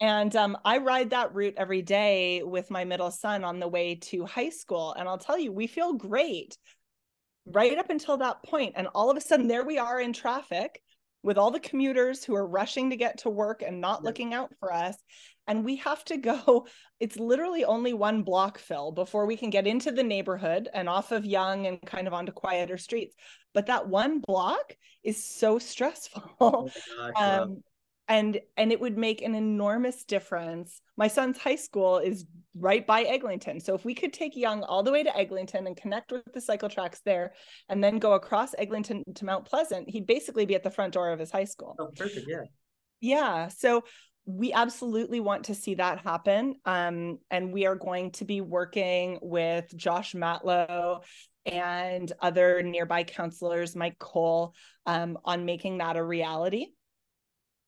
And 0.01 0.35
um, 0.35 0.59
I 0.65 0.79
ride 0.79 1.11
that 1.11 1.35
route 1.35 1.55
every 1.57 1.81
day 1.81 2.43
with 2.43 2.71
my 2.71 2.85
middle 2.85 3.13
son 3.13 3.45
on 3.45 3.61
the 3.61 3.69
way 3.69 3.95
to 3.95 4.27
high 4.27 4.51
school. 4.51 4.93
And 4.93 5.09
I'll 5.09 5.19
tell 5.19 5.39
you, 5.39 5.53
we 5.53 5.69
feel 5.69 5.93
great 5.93 6.59
right 7.47 7.79
up 7.79 7.91
until 7.91 8.17
that 8.17 8.43
point. 8.43 8.75
And 8.77 8.89
all 8.89 9.11
of 9.11 9.17
a 9.17 9.21
sudden, 9.21 9.47
there 9.47 9.65
we 9.65 9.79
are 9.79 10.01
in 10.01 10.13
traffic 10.13 10.83
with 11.23 11.39
all 11.39 11.51
the 11.51 11.61
commuters 11.61 12.25
who 12.25 12.35
are 12.35 12.47
rushing 12.47 12.91
to 12.91 12.97
get 12.97 13.19
to 13.19 13.31
work 13.31 13.63
and 13.63 13.81
not 13.81 14.01
yep. 14.01 14.05
looking 14.05 14.35
out 14.35 14.53
for 14.59 14.73
us. 14.73 14.97
And 15.47 15.65
we 15.65 15.77
have 15.77 16.05
to 16.07 16.17
go, 16.17 16.67
it's 17.01 17.17
literally 17.17 17.65
only 17.65 17.93
one 17.93 18.23
block, 18.23 18.59
Phil, 18.59 18.93
before 18.93 19.27
we 19.27 19.37
can 19.37 19.51
get 19.51 19.67
into 19.67 19.93
the 19.93 20.03
neighborhood 20.03 20.69
and 20.73 20.89
off 20.89 21.13
of 21.13 21.27
Yonge 21.27 21.67
and 21.67 21.83
kind 21.83 22.07
of 22.07 22.15
onto 22.15 22.33
quieter 22.33 22.79
streets. 22.79 23.15
But 23.53 23.67
that 23.67 23.89
one 23.89 24.21
block 24.21 24.77
is 25.03 25.23
so 25.23 25.59
stressful. 25.59 26.23
Oh 26.41 26.71
gosh, 26.97 27.13
um, 27.17 27.63
and 28.09 28.39
and 28.57 28.71
it 28.71 28.81
would 28.81 28.99
make 28.99 29.23
an 29.23 29.35
enormous 29.35 30.05
difference. 30.05 30.81
My 30.97 31.09
son's 31.09 31.39
high 31.39 31.57
school 31.57 31.99
is 31.99 32.27
right 32.55 32.87
by 32.87 33.03
eglinton. 33.03 33.61
So 33.61 33.75
if 33.75 33.85
we 33.85 33.95
could 33.95 34.13
take 34.13 34.37
Yonge 34.37 34.65
all 34.69 34.83
the 34.83 34.93
way 34.93 35.03
to 35.03 35.17
eglinton 35.17 35.67
and 35.67 35.77
connect 35.77 36.13
with 36.13 36.23
the 36.33 36.41
cycle 36.41 36.69
tracks 36.69 37.01
there 37.05 37.33
and 37.69 37.83
then 37.83 37.99
go 37.99 38.13
across 38.13 38.55
eglinton 38.59 39.03
to 39.15 39.25
mount 39.25 39.47
pleasant 39.47 39.89
he'd 39.89 40.07
basically 40.07 40.47
be 40.47 40.55
at 40.55 40.63
the 40.63 40.71
front 40.71 40.93
door 40.93 41.11
of 41.11 41.19
his 41.19 41.31
high 41.31 41.45
school. 41.45 41.77
Oh 41.79 41.89
perfect 41.97 42.27
yeah. 42.29 42.43
Yeah 43.01 43.49
so 43.49 43.83
we 44.27 44.53
absolutely 44.53 45.21
want 45.21 45.45
to 45.45 45.55
see 45.55 45.75
that 45.75 45.99
happen 45.99 46.57
um, 46.65 47.19
and 47.31 47.53
we 47.53 47.67
are 47.67 47.77
going 47.77 48.11
to 48.11 48.25
be 48.25 48.41
working 48.41 49.19
with 49.23 49.67
josh 49.77 50.15
matlow 50.15 51.03
and 51.45 52.13
other 52.21 52.63
nearby 52.63 53.05
counselors 53.05 53.77
mike 53.77 53.99
cole 53.99 54.55
um, 54.87 55.19
on 55.25 55.45
making 55.45 55.79
that 55.79 55.97
a 55.97 56.03
reality 56.03 56.67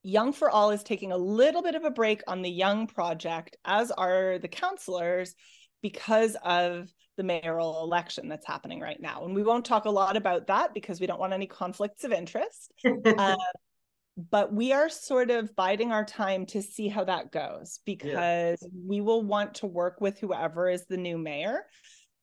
Yonge 0.06 0.36
for 0.36 0.48
All 0.48 0.70
is 0.70 0.84
taking 0.84 1.10
a 1.10 1.16
little 1.16 1.62
bit 1.62 1.74
of 1.74 1.84
a 1.84 1.90
break 1.90 2.22
on 2.28 2.40
the 2.40 2.48
Yonge 2.48 2.94
project, 2.94 3.56
as 3.64 3.90
are 3.90 4.38
the 4.38 4.46
counselors, 4.46 5.34
because 5.82 6.36
of 6.44 6.88
the 7.16 7.24
mayoral 7.24 7.82
election 7.82 8.28
that's 8.28 8.46
happening 8.46 8.80
right 8.80 9.00
now. 9.00 9.24
And 9.24 9.34
we 9.34 9.42
won't 9.42 9.64
talk 9.64 9.84
a 9.84 9.90
lot 9.90 10.16
about 10.16 10.46
that 10.46 10.74
because 10.74 11.00
we 11.00 11.06
don't 11.06 11.18
want 11.18 11.32
any 11.32 11.46
conflicts 11.46 12.04
of 12.04 12.12
interest. 12.12 12.72
uh, 12.84 13.36
but 14.16 14.52
we 14.52 14.72
are 14.72 14.88
sort 14.88 15.30
of 15.30 15.54
biding 15.56 15.92
our 15.92 16.04
time 16.04 16.46
to 16.46 16.62
see 16.62 16.88
how 16.88 17.04
that 17.04 17.30
goes 17.30 17.80
because 17.84 18.58
yeah. 18.62 18.68
we 18.86 19.00
will 19.00 19.22
want 19.22 19.54
to 19.56 19.66
work 19.66 20.00
with 20.00 20.18
whoever 20.18 20.68
is 20.68 20.86
the 20.86 20.96
new 20.96 21.18
mayor. 21.18 21.64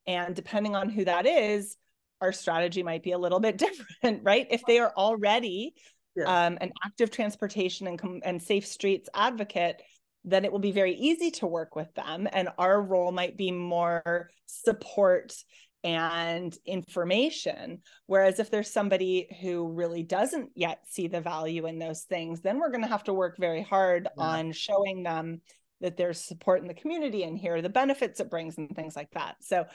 And 0.07 0.35
depending 0.35 0.75
on 0.75 0.89
who 0.89 1.05
that 1.05 1.27
is, 1.27 1.77
our 2.19 2.31
strategy 2.31 2.81
might 2.81 3.03
be 3.03 3.11
a 3.11 3.17
little 3.17 3.39
bit 3.39 3.57
different, 4.01 4.23
right? 4.23 4.47
If 4.49 4.63
they 4.65 4.79
are 4.79 4.91
already 4.97 5.75
yeah. 6.15 6.45
um, 6.45 6.57
an 6.61 6.71
active 6.83 7.11
transportation 7.11 7.85
and, 7.85 8.21
and 8.25 8.41
safe 8.41 8.65
streets 8.65 9.07
advocate, 9.13 9.81
then 10.25 10.45
it 10.45 10.51
will 10.51 10.59
be 10.59 10.71
very 10.71 10.95
easy 10.95 11.31
to 11.31 11.47
work 11.47 11.75
with 11.75 11.93
them. 11.93 12.27
And 12.31 12.49
our 12.57 12.81
role 12.81 13.11
might 13.11 13.37
be 13.37 13.51
more 13.51 14.29
support 14.45 15.35
and 15.83 16.55
information. 16.65 17.81
Whereas 18.05 18.39
if 18.39 18.49
there's 18.49 18.71
somebody 18.71 19.27
who 19.41 19.71
really 19.71 20.03
doesn't 20.03 20.51
yet 20.55 20.79
see 20.87 21.07
the 21.07 21.21
value 21.21 21.67
in 21.67 21.79
those 21.79 22.01
things, 22.03 22.41
then 22.41 22.59
we're 22.59 22.71
going 22.71 22.83
to 22.83 22.87
have 22.87 23.03
to 23.05 23.13
work 23.13 23.37
very 23.37 23.61
hard 23.61 24.07
yeah. 24.17 24.23
on 24.23 24.51
showing 24.51 25.03
them 25.03 25.41
that 25.81 25.97
there's 25.97 26.19
support 26.19 26.61
in 26.61 26.67
the 26.67 26.73
community 26.73 27.23
and 27.23 27.37
here 27.37 27.55
are 27.55 27.61
the 27.61 27.69
benefits 27.69 28.21
it 28.21 28.29
brings 28.29 28.57
and 28.57 28.73
things 28.75 28.95
like 28.95 29.11
that. 29.11 29.35
So 29.41 29.65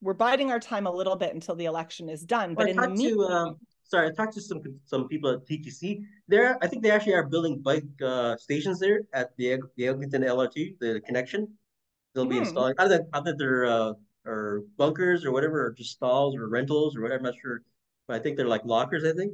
we're 0.00 0.14
biding 0.14 0.50
our 0.50 0.60
time 0.60 0.86
a 0.86 0.90
little 0.90 1.16
bit 1.16 1.34
until 1.34 1.56
the 1.56 1.64
election 1.64 2.08
is 2.08 2.22
done. 2.22 2.54
But 2.54 2.68
in 2.68 2.76
the 2.76 2.88
meantime, 2.88 3.16
to, 3.16 3.34
um, 3.34 3.56
sorry, 3.84 4.08
I 4.08 4.10
talked 4.12 4.34
to 4.34 4.40
some 4.40 4.60
some 4.84 5.08
people 5.08 5.30
at 5.30 5.46
TTC. 5.46 6.00
There, 6.28 6.58
I 6.60 6.66
think 6.66 6.82
they 6.82 6.90
actually 6.90 7.14
are 7.14 7.24
building 7.24 7.60
bike 7.60 7.84
uh, 8.04 8.36
stations 8.36 8.80
there 8.80 9.02
at 9.12 9.30
the 9.36 9.60
the 9.76 9.88
Eglinton 9.88 10.22
LRT, 10.22 10.78
the 10.80 11.00
connection. 11.06 11.48
They'll 12.14 12.26
be 12.26 12.36
hmm. 12.36 12.42
installing. 12.42 12.74
I 12.78 12.88
think 12.88 13.02
I 13.12 13.20
think 13.20 13.38
they're 13.38 13.64
uh, 13.64 13.92
or 14.26 14.62
bunkers 14.76 15.24
or 15.24 15.32
whatever, 15.32 15.66
or 15.66 15.72
just 15.72 15.92
stalls 15.92 16.36
or 16.36 16.48
rentals 16.48 16.96
or 16.96 17.02
whatever. 17.02 17.18
I'm 17.18 17.24
not 17.24 17.34
sure, 17.40 17.62
but 18.06 18.16
I 18.16 18.22
think 18.22 18.36
they're 18.36 18.48
like 18.48 18.64
lockers. 18.64 19.04
I 19.04 19.12
think 19.12 19.32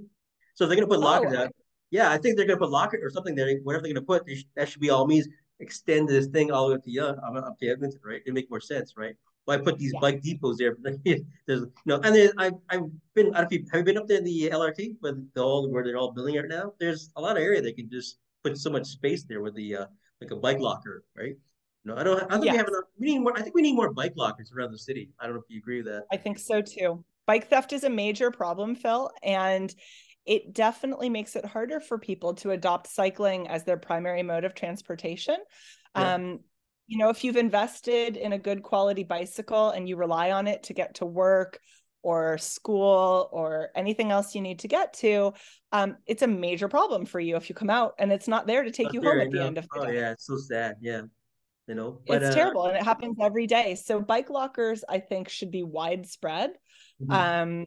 so. 0.55 0.67
They're 0.67 0.77
gonna 0.77 0.87
put 0.87 1.01
lockers 1.01 1.35
oh. 1.35 1.43
out. 1.45 1.53
Yeah, 1.91 2.11
I 2.11 2.19
think 2.19 2.37
they're 2.37 2.47
gonna 2.47 2.59
put 2.59 2.71
locker 2.71 2.99
or 3.03 3.11
something 3.11 3.35
there. 3.35 3.59
Whatever 3.63 3.83
they're 3.83 3.95
gonna 3.95 4.07
put, 4.07 4.27
they 4.27 4.45
that 4.57 4.69
should 4.69 4.81
be 4.81 4.91
all 4.91 5.07
means 5.07 5.29
extend 5.61 6.09
this 6.09 6.27
thing 6.29 6.53
all 6.53 6.69
the 6.69 6.75
way 6.75 6.77
up 6.79 6.85
to 6.85 6.91
yeah, 6.91 7.39
up 7.39 7.59
to 7.59 7.69
Eglinton, 7.69 8.01
right? 8.05 8.23
It 8.25 8.35
make 8.35 8.51
more 8.51 8.61
sense, 8.61 8.95
right? 8.97 9.15
why 9.49 9.57
put 9.57 9.79
these 9.79 9.93
yeah. 9.95 10.01
bike 10.01 10.21
depots 10.21 10.59
there? 10.59 10.77
There's 11.47 11.65
no, 11.87 11.97
and 12.05 12.15
then 12.15 12.31
I 12.37 12.51
I've 12.69 12.91
been. 13.15 13.35
I 13.35 13.41
don't 13.41 13.41
know 13.41 13.41
if 13.41 13.53
you 13.53 13.65
have 13.73 13.79
you 13.79 13.85
been 13.85 13.97
up 13.97 14.07
there 14.07 14.19
in 14.19 14.25
the 14.25 14.51
LRT, 14.53 14.97
but 15.01 15.15
the 15.33 15.43
all 15.43 15.67
where 15.71 15.83
they're 15.83 15.97
all 15.97 16.13
building 16.13 16.37
right 16.37 16.45
now. 16.47 16.75
There's 16.79 17.11
a 17.17 17.21
lot 17.23 17.39
of 17.39 17.43
area 17.43 17.63
they 17.63 17.73
can 17.73 17.89
just 17.89 18.19
put 18.45 18.59
so 18.59 18.69
much 18.69 18.87
space 18.87 19.25
there 19.25 19.41
with 19.41 19.55
the 19.55 19.77
uh, 19.77 19.87
like 20.21 20.33
a 20.33 20.37
bike 20.37 20.59
locker, 20.59 21.03
right? 21.17 21.35
No, 21.85 21.97
I 21.97 22.03
don't. 22.03 22.23
I 22.25 22.35
think 22.35 22.45
yes. 22.45 22.53
we 22.53 22.59
have 22.59 22.69
enough. 22.69 22.85
We 22.99 23.07
need 23.07 23.19
more. 23.21 23.37
I 23.37 23.43
think 23.43 23.55
we 23.55 23.63
need 23.63 23.75
more 23.75 23.93
bike 23.93 24.13
lockers 24.17 24.53
around 24.53 24.73
the 24.73 24.79
city. 24.79 25.11
I 25.21 25.27
don't 25.27 25.35
know 25.35 25.41
if 25.41 25.47
you 25.49 25.59
agree 25.59 25.79
with 25.79 25.87
that. 25.87 26.05
I 26.13 26.17
think 26.17 26.39
so 26.39 26.61
too. 26.61 27.05
Bike 27.27 27.49
theft 27.49 27.73
is 27.73 27.85
a 27.85 27.91
major 27.91 28.31
problem, 28.31 28.75
Phil, 28.75 29.11
and 29.23 29.75
it 30.29 30.53
definitely 30.53 31.09
makes 31.09 31.37
it 31.37 31.45
harder 31.45 31.81
for 31.81 31.99
people 31.99 32.35
to 32.35 32.51
adopt 32.51 32.87
cycling 32.87 33.49
as 33.49 33.65
their 33.65 33.79
primary 33.79 34.23
mode 34.23 34.45
of 34.45 34.55
transportation. 34.55 35.37
Yeah. 35.97 36.15
Um, 36.15 36.41
you 36.87 36.99
know, 36.99 37.11
if 37.11 37.25
you've 37.25 37.37
invested 37.37 38.17
in 38.17 38.33
a 38.33 38.39
good 38.39 38.63
quality 38.63 39.05
bicycle 39.05 39.71
and 39.71 39.89
you 39.89 39.97
rely 39.97 40.31
on 40.31 40.47
it 40.47 40.65
to 40.65 40.75
get 40.75 40.97
to 40.97 41.07
work 41.07 41.59
or 42.03 42.39
school 42.39 43.29
or 43.33 43.71
anything 43.75 44.11
else 44.11 44.35
you 44.35 44.41
need 44.41 44.59
to 44.61 44.69
get 44.69 44.95
to, 44.95 45.33
um, 45.73 45.97
it's 46.07 46.23
a 46.23 46.27
major 46.27 46.69
problem 46.69 47.05
for 47.05 47.21
you 47.21 47.37
if 47.37 47.49
you 47.49 47.55
come 47.55 47.71
out 47.71 47.95
and 47.99 48.11
it's 48.13 48.29
not 48.29 48.47
there 48.47 48.65
to 48.65 48.71
take 48.71 48.87
not 48.87 48.95
you 48.95 49.03
home 49.03 49.21
at 49.21 49.31
the 49.31 49.43
end 49.43 49.59
of 49.59 49.65
the 49.65 49.81
oh, 49.81 49.85
day. 49.85 49.91
Oh 49.91 49.93
yeah, 49.93 50.13
it's 50.13 50.27
so 50.27 50.37
sad. 50.37 50.77
Yeah. 50.81 51.03
You 51.69 51.75
know, 51.75 52.01
but, 52.07 52.23
it's 52.23 52.35
uh, 52.35 52.39
terrible 52.39 52.65
and 52.65 52.77
it 52.77 52.83
happens 52.83 53.19
every 53.21 53.47
day. 53.47 53.75
So 53.75 54.01
bike 54.01 54.31
lockers, 54.31 54.85
I 54.89 55.01
think, 55.01 55.29
should 55.29 55.51
be 55.51 55.63
widespread. 55.63 56.53
Mm-hmm. 57.03 57.13
Um, 57.13 57.67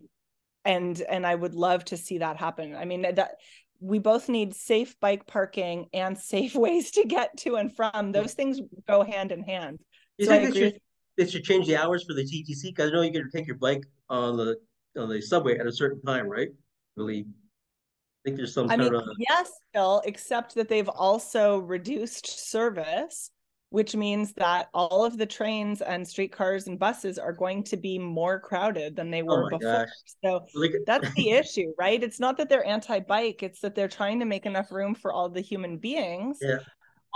and 0.65 0.99
and 1.01 1.25
I 1.25 1.35
would 1.35 1.53
love 1.53 1.85
to 1.85 1.97
see 1.97 2.17
that 2.17 2.37
happen. 2.37 2.75
I 2.75 2.85
mean 2.85 3.03
that 3.03 3.35
we 3.79 3.99
both 3.99 4.27
need 4.27 4.55
safe 4.55 4.99
bike 4.99 5.27
parking 5.27 5.87
and 5.93 6.17
safe 6.17 6.55
ways 6.65 6.91
to 6.91 7.05
get 7.05 7.37
to 7.37 7.55
and 7.55 7.75
from. 7.75 8.11
Those 8.11 8.33
things 8.33 8.59
go 8.87 9.03
hand 9.03 9.31
in 9.31 9.43
hand. 9.43 9.79
You 10.17 10.25
so 10.25 10.31
think 10.31 10.53
they 10.53 10.59
should, 10.59 10.81
they 11.17 11.27
should 11.27 11.43
change 11.43 11.67
the 11.67 11.77
hours 11.77 12.03
for 12.03 12.13
the 12.13 12.23
TTC? 12.23 12.69
Because 12.69 12.89
I 12.89 12.93
know 12.93 13.01
you 13.01 13.11
to 13.11 13.29
take 13.29 13.47
your 13.47 13.57
bike 13.57 13.83
on 14.09 14.37
the 14.37 14.55
on 14.97 15.09
the 15.09 15.21
subway 15.21 15.59
at 15.59 15.67
a 15.67 15.71
certain 15.71 16.01
time, 16.01 16.27
right? 16.27 16.49
Really, 16.95 17.19
I 17.19 18.21
think 18.25 18.37
there's 18.37 18.53
some. 18.53 18.69
I 18.71 18.77
mean, 18.77 18.95
of... 18.95 19.03
yes, 19.17 19.51
Phil, 19.73 20.01
except 20.05 20.55
that 20.55 20.69
they've 20.69 20.89
also 20.89 21.59
reduced 21.59 22.49
service 22.49 23.29
which 23.71 23.95
means 23.95 24.33
that 24.33 24.67
all 24.73 25.05
of 25.05 25.17
the 25.17 25.25
trains 25.25 25.81
and 25.81 26.05
streetcars 26.05 26.67
and 26.67 26.77
buses 26.77 27.17
are 27.17 27.31
going 27.31 27.63
to 27.63 27.77
be 27.77 27.97
more 27.97 28.37
crowded 28.37 28.97
than 28.97 29.09
they 29.09 29.21
oh 29.21 29.25
were 29.25 29.45
oh 29.45 29.57
before. 29.57 29.85
Gosh. 29.85 29.89
So 30.23 30.45
that's 30.85 31.13
the 31.15 31.31
issue, 31.31 31.73
right? 31.79 32.03
It's 32.03 32.19
not 32.19 32.37
that 32.37 32.49
they're 32.49 32.67
anti-bike, 32.67 33.41
it's 33.43 33.61
that 33.61 33.73
they're 33.73 33.87
trying 33.87 34.19
to 34.19 34.25
make 34.25 34.45
enough 34.45 34.71
room 34.71 34.93
for 34.93 35.13
all 35.13 35.29
the 35.29 35.39
human 35.39 35.77
beings. 35.77 36.39
Yeah. 36.41 36.59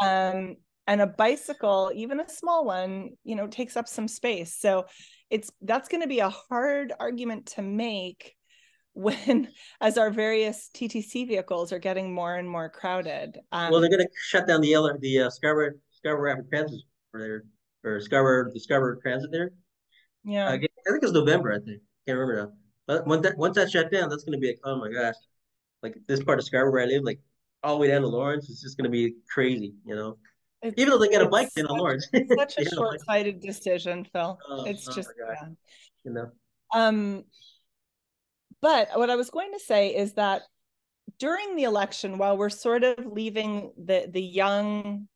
Um 0.01 0.55
and 0.87 1.01
a 1.01 1.07
bicycle, 1.07 1.91
even 1.93 2.21
a 2.21 2.29
small 2.29 2.63
one, 2.63 3.09
you 3.25 3.35
know, 3.35 3.47
takes 3.47 3.75
up 3.75 3.87
some 3.87 4.07
space. 4.07 4.55
So 4.57 4.85
it's 5.29 5.51
that's 5.61 5.89
going 5.89 6.03
to 6.03 6.07
be 6.07 6.19
a 6.19 6.29
hard 6.29 6.93
argument 6.99 7.47
to 7.47 7.63
make 7.63 8.33
when 8.93 9.49
as 9.81 9.97
our 9.97 10.09
various 10.09 10.69
TTC 10.73 11.27
vehicles 11.27 11.73
are 11.73 11.79
getting 11.79 12.13
more 12.13 12.35
and 12.37 12.49
more 12.49 12.69
crowded. 12.69 13.37
Um, 13.51 13.71
well, 13.71 13.81
they're 13.81 13.89
going 13.89 14.03
to 14.03 14.09
shut 14.23 14.47
down 14.47 14.61
the 14.61 14.97
the 15.01 15.23
uh, 15.23 15.29
Scarborough 15.29 15.73
Scarborough 16.05 16.35
Rapid 16.35 16.49
Transit 16.49 16.81
for 17.11 17.19
there, 17.19 17.43
or 17.83 17.99
Scarborough, 17.99 18.51
the 18.53 18.59
Scarborough 18.59 18.99
Transit 19.01 19.31
there. 19.31 19.51
Yeah. 20.23 20.49
I, 20.49 20.59
think 20.59 20.69
it's 20.85 21.11
November, 21.11 21.51
I 21.51 21.55
think. 21.55 21.81
Can't 22.05 22.19
remember 22.19 22.43
now. 22.43 22.51
But 22.85 23.07
once 23.07 23.23
that 23.23 23.37
once 23.37 23.55
that 23.55 23.71
shut 23.71 23.91
down, 23.91 24.09
that's 24.09 24.23
gonna 24.23 24.37
be 24.37 24.47
like, 24.47 24.59
oh 24.63 24.77
my 24.77 24.91
gosh. 24.91 25.15
Like 25.81 25.97
this 26.07 26.23
part 26.23 26.37
of 26.37 26.45
Scarborough 26.45 26.73
where 26.73 26.83
I 26.83 26.85
live, 26.85 27.03
like 27.03 27.19
all 27.63 27.75
the 27.75 27.81
way 27.81 27.87
down 27.87 28.01
to 28.01 28.07
Lawrence, 28.07 28.49
it's 28.51 28.61
just 28.61 28.77
gonna 28.77 28.89
be 28.89 29.15
crazy, 29.33 29.73
you 29.83 29.95
know. 29.95 30.17
It's, 30.61 30.79
Even 30.79 30.91
though 30.91 30.99
they 30.99 31.09
got 31.09 31.23
a 31.23 31.29
bike 31.29 31.49
in 31.57 31.65
Lawrence. 31.65 32.07
It's 32.13 32.35
such 32.35 32.57
a 32.65 32.69
short-sighted 32.69 33.39
decision, 33.39 34.05
Phil. 34.13 34.37
Oh, 34.47 34.65
it's 34.65 34.87
oh 34.87 34.93
just 34.93 35.09
yeah. 35.17 35.47
you 36.03 36.11
know. 36.11 36.29
Um 36.73 37.23
but 38.61 38.89
what 38.95 39.09
I 39.09 39.15
was 39.15 39.31
going 39.31 39.51
to 39.53 39.59
say 39.59 39.95
is 39.95 40.13
that 40.13 40.43
during 41.17 41.55
the 41.55 41.63
election, 41.63 42.17
while 42.19 42.37
we're 42.37 42.49
sort 42.49 42.83
of 42.83 43.05
leaving 43.07 43.71
the 43.75 44.07
the 44.11 44.21
Yonge 44.21 45.07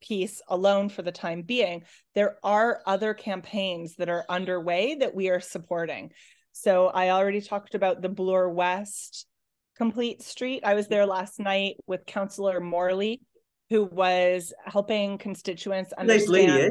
piece 0.00 0.40
alone 0.48 0.88
for 0.88 1.02
the 1.02 1.12
time 1.12 1.42
being, 1.42 1.84
there 2.14 2.36
are 2.42 2.82
other 2.86 3.14
campaigns 3.14 3.96
that 3.96 4.08
are 4.08 4.24
underway 4.28 4.96
that 4.96 5.14
we 5.14 5.28
are 5.28 5.40
supporting. 5.40 6.12
So 6.52 6.88
I 6.88 7.10
already 7.10 7.40
talked 7.40 7.74
about 7.74 8.02
the 8.02 8.08
Bloor 8.08 8.48
West 8.48 9.26
Complete 9.76 10.22
Street. 10.22 10.62
I 10.64 10.74
was 10.74 10.88
there 10.88 11.06
last 11.06 11.38
night 11.38 11.76
with 11.86 12.06
Councillor 12.06 12.60
Morley, 12.60 13.20
who 13.70 13.84
was 13.84 14.52
helping 14.64 15.18
constituents 15.18 15.92
understand. 15.92 16.20
Nice 16.20 16.28
lady, 16.28 16.52
eh? 16.52 16.70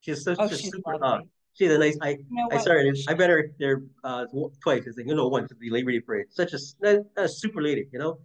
She's 0.00 0.22
such 0.22 0.38
oh, 0.40 0.46
a 0.46 0.48
she's 0.48 0.70
super. 0.70 1.04
Uh, 1.04 1.20
she's 1.54 1.70
a 1.70 1.78
nice. 1.78 1.96
I 2.02 2.10
you 2.10 2.26
know 2.30 2.48
I 2.50 2.58
started. 2.58 2.98
I 3.08 3.14
met 3.14 3.30
her 3.30 3.50
there 3.58 3.82
uh, 4.02 4.26
twice. 4.62 4.82
I 4.88 4.92
think 4.92 5.08
you 5.08 5.14
know 5.14 5.28
once 5.28 5.52
at 5.52 5.58
the 5.58 5.70
Labor 5.70 5.92
Day 5.92 6.00
parade. 6.00 6.26
Such 6.30 6.52
a, 6.52 6.58
a, 6.84 7.24
a 7.24 7.28
super 7.28 7.62
lady, 7.62 7.86
you 7.92 7.98
know. 7.98 8.18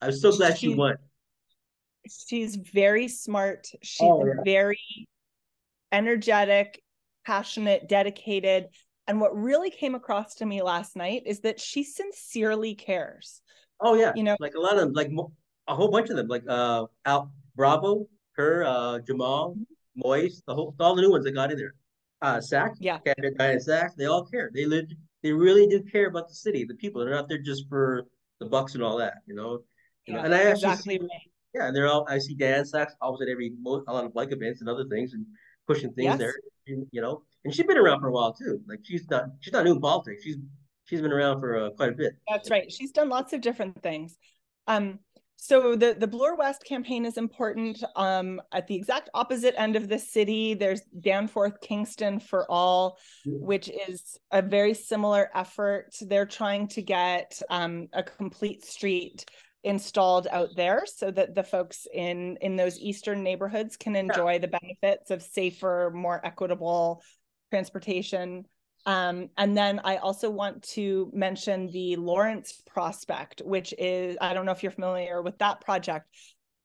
I'm 0.00 0.12
so 0.12 0.32
glad 0.32 0.58
she, 0.58 0.68
she 0.68 0.74
won 0.74 0.96
She's 2.08 2.56
very 2.56 3.08
smart. 3.08 3.68
She's 3.82 4.08
oh, 4.08 4.24
yeah. 4.24 4.42
very 4.44 5.08
energetic, 5.92 6.82
passionate, 7.26 7.88
dedicated. 7.88 8.68
And 9.06 9.20
what 9.20 9.36
really 9.36 9.70
came 9.70 9.94
across 9.94 10.36
to 10.36 10.46
me 10.46 10.62
last 10.62 10.96
night 10.96 11.22
is 11.26 11.40
that 11.40 11.60
she 11.60 11.82
sincerely 11.82 12.74
cares. 12.74 13.42
Oh 13.80 13.94
yeah, 13.94 14.12
you 14.14 14.22
know, 14.22 14.36
like 14.40 14.54
a 14.54 14.60
lot 14.60 14.78
of 14.78 14.92
like 14.92 15.10
a 15.66 15.74
whole 15.74 15.90
bunch 15.90 16.10
of 16.10 16.16
them, 16.16 16.28
like 16.28 16.44
uh 16.48 16.86
Al 17.06 17.32
Bravo, 17.56 18.06
her, 18.32 18.64
uh 18.64 18.98
Jamal, 19.00 19.52
mm-hmm. 19.52 19.62
Moise, 19.96 20.42
the 20.46 20.54
whole 20.54 20.74
all 20.78 20.94
the 20.94 21.02
new 21.02 21.10
ones 21.10 21.24
that 21.24 21.32
got 21.32 21.50
in 21.50 21.58
there. 21.58 21.74
Uh 22.22 22.40
Sack, 22.40 22.72
yeah, 22.78 22.98
Canada 22.98 23.60
Sack, 23.60 23.96
they 23.96 24.06
all 24.06 24.24
care. 24.24 24.50
They 24.54 24.66
live 24.66 24.86
they 25.22 25.32
really 25.32 25.66
do 25.66 25.82
care 25.82 26.08
about 26.08 26.28
the 26.28 26.34
city, 26.34 26.64
the 26.64 26.74
people. 26.74 27.04
They're 27.04 27.14
not 27.14 27.28
there 27.28 27.38
just 27.38 27.68
for 27.68 28.06
the 28.38 28.46
bucks 28.46 28.74
and 28.74 28.82
all 28.82 28.98
that, 28.98 29.14
you 29.26 29.34
know. 29.34 29.60
You 30.06 30.14
yeah, 30.14 30.16
know, 30.16 30.24
and 30.24 30.34
I 30.34 30.42
actually 30.42 30.70
exactly 30.70 30.94
see, 30.96 31.00
right. 31.00 31.29
Yeah, 31.54 31.66
and 31.66 31.76
they're 31.76 31.88
all 31.88 32.06
I 32.08 32.18
see 32.18 32.34
Dan 32.34 32.64
Sachs 32.64 32.94
always 33.00 33.22
at 33.22 33.30
every 33.30 33.52
a 33.66 33.68
lot 33.68 34.04
of 34.04 34.14
like 34.14 34.32
events 34.32 34.60
and 34.60 34.68
other 34.68 34.84
things 34.84 35.12
and 35.14 35.26
pushing 35.66 35.92
things 35.92 36.06
yes. 36.06 36.18
there, 36.18 36.34
you 36.66 37.00
know. 37.00 37.22
And 37.44 37.54
she's 37.54 37.66
been 37.66 37.78
around 37.78 38.00
for 38.00 38.08
a 38.08 38.12
while 38.12 38.32
too. 38.32 38.60
Like 38.68 38.80
she's 38.82 39.08
not 39.10 39.24
she's 39.40 39.52
not 39.52 39.64
new 39.64 39.72
in 39.72 39.80
politics. 39.80 40.22
She's 40.22 40.36
she's 40.84 41.00
been 41.00 41.12
around 41.12 41.40
for 41.40 41.56
uh, 41.56 41.70
quite 41.70 41.90
a 41.90 41.94
bit. 41.94 42.14
That's 42.28 42.50
right. 42.50 42.70
She's 42.70 42.92
done 42.92 43.08
lots 43.08 43.32
of 43.32 43.40
different 43.40 43.82
things. 43.82 44.16
Um, 44.66 45.00
so 45.36 45.74
the 45.74 45.96
the 45.98 46.06
Bloor 46.06 46.36
West 46.36 46.64
campaign 46.64 47.06
is 47.06 47.16
important. 47.16 47.82
Um, 47.96 48.42
at 48.52 48.66
the 48.66 48.76
exact 48.76 49.08
opposite 49.14 49.54
end 49.56 49.74
of 49.74 49.88
the 49.88 49.98
city, 49.98 50.52
there's 50.52 50.82
Danforth 51.00 51.60
Kingston 51.62 52.20
for 52.20 52.48
All, 52.50 52.98
which 53.24 53.70
is 53.88 54.18
a 54.30 54.42
very 54.42 54.74
similar 54.74 55.30
effort. 55.34 55.94
They're 56.02 56.26
trying 56.26 56.68
to 56.68 56.82
get 56.82 57.40
um, 57.48 57.88
a 57.94 58.02
complete 58.02 58.66
street 58.66 59.24
installed 59.62 60.26
out 60.30 60.48
there 60.56 60.84
so 60.86 61.10
that 61.10 61.34
the 61.34 61.42
folks 61.42 61.86
in 61.92 62.36
in 62.40 62.56
those 62.56 62.78
eastern 62.78 63.22
neighborhoods 63.22 63.76
can 63.76 63.94
enjoy 63.94 64.32
yeah. 64.32 64.38
the 64.38 64.48
benefits 64.48 65.10
of 65.10 65.22
safer, 65.22 65.90
more 65.94 66.20
equitable 66.24 67.02
transportation 67.50 68.44
um, 68.86 69.28
and 69.36 69.56
then 69.56 69.80
I 69.84 69.96
also 69.96 70.30
want 70.30 70.62
to 70.70 71.10
mention 71.12 71.70
the 71.70 71.96
Lawrence 71.96 72.62
Prospect, 72.66 73.42
which 73.44 73.74
is, 73.78 74.16
I 74.20 74.32
don't 74.32 74.46
know 74.46 74.52
if 74.52 74.62
you're 74.62 74.72
familiar 74.72 75.20
with 75.22 75.38
that 75.38 75.60
project, 75.60 76.06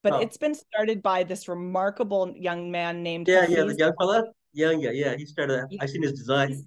but 0.02 0.14
oh. 0.14 0.18
it's 0.20 0.36
been 0.36 0.54
started 0.54 1.02
by 1.02 1.24
this 1.24 1.46
remarkable 1.46 2.32
young 2.34 2.70
man 2.70 3.02
named. 3.02 3.28
Yeah, 3.28 3.42
Hafiz. 3.42 3.56
yeah, 3.56 3.64
the 3.64 3.76
young 3.76 3.92
fella. 3.98 4.24
Young, 4.54 4.80
yeah, 4.80 4.90
yeah. 4.92 5.16
He 5.16 5.26
started, 5.26 5.64
i've 5.80 5.90
seen 5.90 6.02
his 6.02 6.12
design. 6.12 6.48
He's, 6.48 6.64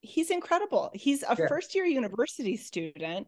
he's 0.00 0.30
incredible. 0.30 0.90
He's 0.94 1.22
a 1.22 1.36
yeah. 1.38 1.46
first 1.48 1.74
year 1.74 1.84
university 1.84 2.56
student 2.56 3.26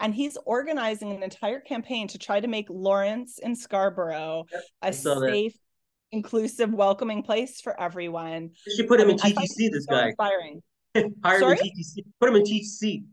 and 0.00 0.14
he's 0.14 0.36
organizing 0.46 1.12
an 1.12 1.22
entire 1.22 1.60
campaign 1.60 2.08
to 2.08 2.18
try 2.18 2.40
to 2.40 2.48
make 2.48 2.66
Lawrence 2.68 3.38
in 3.38 3.54
Scarborough 3.54 4.46
yep, 4.50 4.62
a 4.82 4.92
safe, 4.92 5.52
that. 5.52 6.16
inclusive, 6.16 6.72
welcoming 6.72 7.22
place 7.22 7.60
for 7.60 7.78
everyone. 7.80 8.50
You 8.66 8.76
should 8.76 8.88
put 8.88 8.98
him 8.98 9.10
I 9.10 9.12
mean, 9.12 9.20
in 9.24 9.32
TTC, 9.32 9.70
this 9.70 9.84
so 9.84 9.94
guy. 9.94 10.08
Inspiring. 10.08 10.62
Hire 11.24 11.40
Sorry? 11.40 11.56
GTC. 11.56 12.04
Put 12.18 12.30
him 12.30 12.36
in 12.36 12.42
GTC. 12.42 13.04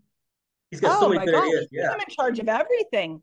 He's 0.72 0.82
got 0.82 0.98
oh 0.98 1.02
so 1.02 1.10
many 1.10 1.26
good 1.26 1.36
ideas. 1.36 1.68
Yeah. 1.72 1.94
Him 1.94 2.00
in 2.08 2.16
charge 2.16 2.40
of 2.40 2.50
everything. 2.50 3.22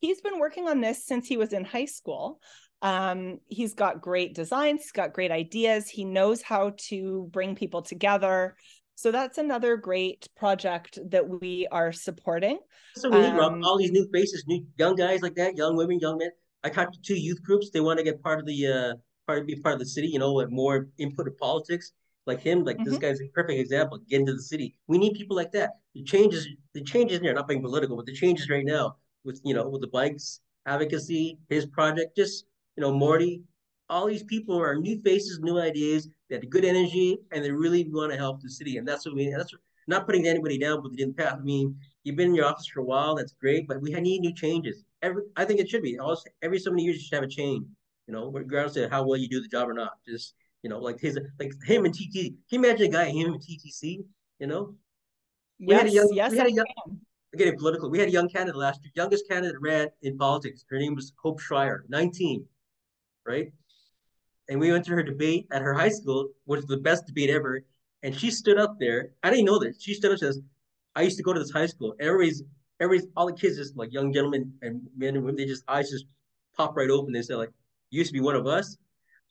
He's 0.00 0.20
been 0.20 0.38
working 0.38 0.68
on 0.68 0.80
this 0.80 1.04
since 1.04 1.26
he 1.26 1.36
was 1.36 1.52
in 1.52 1.64
high 1.64 1.84
school. 1.84 2.40
Um, 2.82 3.38
he's 3.48 3.74
got 3.74 4.00
great 4.00 4.34
designs, 4.34 4.82
he's 4.82 4.92
got 4.92 5.12
great 5.12 5.30
ideas. 5.30 5.88
He 5.88 6.04
knows 6.04 6.40
how 6.40 6.74
to 6.88 7.28
bring 7.30 7.54
people 7.54 7.82
together. 7.82 8.56
So 9.00 9.10
that's 9.10 9.38
another 9.38 9.78
great 9.78 10.28
project 10.36 10.98
that 11.08 11.26
we 11.26 11.66
are 11.72 11.90
supporting. 11.90 12.58
So 12.96 13.08
we 13.08 13.16
need 13.16 13.30
um, 13.30 13.64
all 13.64 13.78
these 13.78 13.92
new 13.92 14.06
faces, 14.12 14.44
new 14.46 14.66
young 14.76 14.94
guys 14.94 15.22
like 15.22 15.34
that, 15.36 15.56
young 15.56 15.74
women, 15.74 16.00
young 16.00 16.18
men. 16.18 16.28
I 16.64 16.68
talked 16.68 16.92
to 16.92 17.00
two 17.00 17.18
youth 17.18 17.42
groups. 17.42 17.70
They 17.70 17.80
want 17.80 17.96
to 17.96 18.04
get 18.04 18.22
part 18.22 18.40
of 18.40 18.44
the 18.44 18.66
uh 18.66 18.92
part 19.26 19.38
of 19.38 19.46
be 19.46 19.56
part 19.56 19.72
of 19.72 19.78
the 19.78 19.86
city, 19.86 20.08
you 20.08 20.18
know, 20.18 20.34
with 20.34 20.50
more 20.50 20.90
input 20.98 21.28
of 21.28 21.38
politics 21.38 21.92
like 22.26 22.40
him, 22.42 22.62
like 22.62 22.76
mm-hmm. 22.76 22.90
this 22.90 22.98
guy's 22.98 23.22
a 23.22 23.28
perfect 23.28 23.58
example. 23.58 24.00
Get 24.06 24.20
into 24.20 24.34
the 24.34 24.42
city. 24.42 24.74
We 24.86 24.98
need 24.98 25.14
people 25.14 25.34
like 25.34 25.52
that. 25.52 25.70
The 25.94 26.02
changes, 26.02 26.46
the 26.74 26.84
changes 26.84 27.20
there, 27.20 27.32
not 27.32 27.48
being 27.48 27.62
political, 27.62 27.96
but 27.96 28.04
the 28.04 28.12
changes 28.12 28.50
right 28.50 28.66
now 28.66 28.96
with 29.24 29.40
you 29.44 29.54
know 29.54 29.66
with 29.66 29.80
the 29.80 29.88
bikes 29.88 30.40
advocacy, 30.66 31.38
his 31.48 31.64
project, 31.64 32.18
just 32.18 32.44
you 32.76 32.82
know 32.82 32.92
Morty, 32.92 33.44
all 33.90 34.06
these 34.06 34.22
people 34.22 34.58
are 34.58 34.76
new 34.76 35.02
faces, 35.02 35.40
new 35.40 35.58
ideas. 35.58 36.08
They 36.28 36.36
have 36.36 36.48
good 36.48 36.64
energy, 36.64 37.18
and 37.32 37.44
they 37.44 37.50
really 37.50 37.84
want 37.90 38.12
to 38.12 38.18
help 38.18 38.40
the 38.40 38.48
city. 38.48 38.78
And 38.78 38.86
that's 38.86 39.04
what 39.04 39.14
we. 39.14 39.26
mean. 39.26 39.36
That's 39.36 39.52
not 39.86 40.06
putting 40.06 40.26
anybody 40.26 40.56
down, 40.56 40.82
but 40.82 40.92
they 40.92 40.96
didn't 40.96 41.16
pass. 41.16 41.34
I 41.34 41.40
mean, 41.40 41.76
you've 42.04 42.16
been 42.16 42.28
in 42.28 42.34
your 42.34 42.46
office 42.46 42.68
for 42.68 42.80
a 42.80 42.84
while. 42.84 43.16
That's 43.16 43.32
great, 43.32 43.66
but 43.66 43.82
we 43.82 43.92
need 43.92 44.20
new 44.20 44.32
changes. 44.32 44.84
Every, 45.02 45.24
I 45.36 45.44
think 45.44 45.60
it 45.60 45.68
should 45.68 45.82
be. 45.82 45.98
every 46.42 46.58
so 46.58 46.70
many 46.70 46.84
years, 46.84 46.96
you 46.96 47.02
should 47.02 47.14
have 47.16 47.24
a 47.24 47.28
change. 47.28 47.66
You 48.06 48.14
know, 48.14 48.30
regardless 48.30 48.76
of 48.76 48.90
how 48.90 49.04
well 49.04 49.18
you 49.18 49.28
do 49.28 49.42
the 49.42 49.48
job 49.48 49.68
or 49.68 49.74
not. 49.74 49.92
Just 50.06 50.34
you 50.62 50.70
know, 50.70 50.78
like 50.78 51.00
his 51.00 51.18
like 51.38 51.52
him 51.64 51.84
and 51.84 51.94
TT. 51.94 52.12
Can 52.12 52.36
you 52.50 52.58
imagine 52.60 52.86
a 52.86 52.88
guy 52.88 53.10
him 53.10 53.34
and 53.34 53.42
TTC? 53.42 54.04
You 54.38 54.46
know, 54.46 54.74
we 55.58 55.68
yes, 55.68 55.82
had 55.82 55.90
a 55.90 55.92
young, 55.92 56.10
yes, 56.12 56.32
we 56.32 56.38
had 56.38 56.46
a 56.46 56.52
young, 56.52 56.66
getting 57.36 57.58
political. 57.58 57.90
We 57.90 57.98
had 57.98 58.08
a 58.08 58.12
young 58.12 58.28
candidate 58.28 58.56
last 58.56 58.80
year, 58.82 58.92
youngest 58.94 59.28
candidate 59.28 59.60
ran 59.60 59.88
in 60.02 60.16
politics. 60.16 60.64
Her 60.70 60.78
name 60.78 60.94
was 60.94 61.12
Hope 61.22 61.40
Schreier, 61.40 61.80
19, 61.88 62.44
right? 63.26 63.52
And 64.50 64.60
we 64.60 64.70
went 64.70 64.84
to 64.86 64.90
her 64.90 65.02
debate 65.02 65.46
at 65.52 65.62
her 65.62 65.72
high 65.72 65.88
school, 65.88 66.28
which 66.44 66.58
was 66.58 66.66
the 66.66 66.76
best 66.76 67.06
debate 67.06 67.30
ever. 67.30 67.64
And 68.02 68.14
she 68.14 68.30
stood 68.30 68.58
up 68.58 68.76
there. 68.78 69.10
I 69.22 69.30
didn't 69.30 69.46
know 69.46 69.58
this. 69.58 69.80
She 69.80 69.94
stood 69.94 70.10
up 70.10 70.12
and 70.12 70.20
says, 70.20 70.40
I 70.94 71.02
used 71.02 71.16
to 71.16 71.22
go 71.22 71.32
to 71.32 71.38
this 71.38 71.50
high 71.50 71.66
school. 71.66 71.94
Everybody's, 72.00 72.42
everybody's, 72.80 73.08
all 73.16 73.26
the 73.26 73.32
kids, 73.32 73.56
just 73.56 73.76
like 73.76 73.92
young 73.92 74.12
gentlemen 74.12 74.52
and 74.60 74.82
men 74.96 75.14
and 75.14 75.24
women, 75.24 75.36
they 75.36 75.46
just 75.46 75.64
eyes 75.68 75.88
just 75.88 76.04
pop 76.56 76.76
right 76.76 76.90
open. 76.90 77.12
They 77.12 77.22
said, 77.22 77.36
like, 77.36 77.52
you 77.90 77.98
used 77.98 78.10
to 78.10 78.14
be 78.14 78.20
one 78.20 78.36
of 78.36 78.46
us 78.46 78.76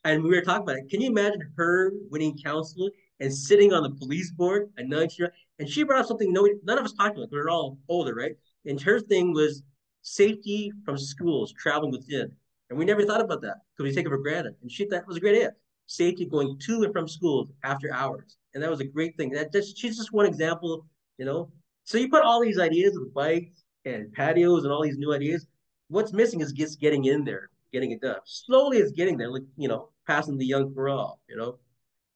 and 0.04 0.22
we 0.22 0.30
were 0.30 0.40
talking 0.40 0.62
about 0.62 0.76
it. 0.76 0.88
Can 0.90 1.00
you 1.00 1.10
imagine 1.10 1.42
her 1.56 1.92
winning 2.10 2.38
council 2.42 2.90
and 3.20 3.32
sitting 3.32 3.72
on 3.72 3.82
the 3.82 3.90
police 3.90 4.30
board 4.30 4.70
at 4.78 4.86
19 4.86 5.28
and 5.58 5.68
she 5.68 5.82
brought 5.82 6.00
up 6.00 6.06
something 6.06 6.32
no 6.32 6.48
none 6.64 6.78
of 6.78 6.84
us 6.84 6.94
talked 6.94 7.16
about. 7.16 7.30
We 7.30 7.38
are 7.38 7.50
all 7.50 7.78
older, 7.88 8.14
right? 8.14 8.32
And 8.64 8.80
her 8.80 8.98
thing 9.00 9.34
was 9.34 9.62
safety 10.02 10.72
from 10.84 10.96
schools 10.96 11.52
traveling 11.52 11.92
within, 11.92 12.32
and 12.70 12.78
we 12.78 12.84
never 12.84 13.04
thought 13.04 13.20
about 13.20 13.42
that 13.42 13.56
because 13.76 13.90
we 13.90 13.94
take 13.94 14.06
it 14.06 14.10
for 14.10 14.18
granted. 14.18 14.54
And 14.62 14.70
she 14.70 14.86
thought 14.86 15.00
it 15.00 15.06
was 15.06 15.16
a 15.16 15.20
great 15.20 15.36
idea. 15.36 15.52
Safety 15.86 16.24
going 16.24 16.58
to 16.58 16.84
and 16.84 16.92
from 16.92 17.08
schools 17.08 17.48
after 17.64 17.92
hours, 17.92 18.36
and 18.54 18.62
that 18.62 18.70
was 18.70 18.80
a 18.80 18.84
great 18.84 19.16
thing. 19.16 19.30
That 19.30 19.52
just 19.52 19.76
she's 19.76 19.96
just 19.96 20.12
one 20.12 20.24
example, 20.24 20.86
you 21.18 21.24
know. 21.24 21.50
So 21.84 21.98
you 21.98 22.08
put 22.08 22.22
all 22.22 22.40
these 22.40 22.60
ideas 22.60 22.96
with 22.96 23.12
bikes 23.12 23.64
and 23.84 24.12
patios 24.12 24.62
and 24.62 24.72
all 24.72 24.82
these 24.82 24.98
new 24.98 25.12
ideas. 25.12 25.46
What's 25.88 26.12
missing 26.12 26.40
is 26.40 26.52
just 26.52 26.80
getting 26.80 27.06
in 27.06 27.24
there 27.24 27.50
getting 27.72 27.92
it 27.92 28.00
done. 28.00 28.16
Slowly, 28.24 28.78
it's 28.78 28.92
getting 28.92 29.16
there. 29.16 29.30
Like 29.30 29.42
you 29.56 29.68
know, 29.68 29.90
passing 30.06 30.38
the 30.38 30.46
Yonge 30.46 30.76
all. 30.76 31.20
You 31.28 31.36
know, 31.36 31.58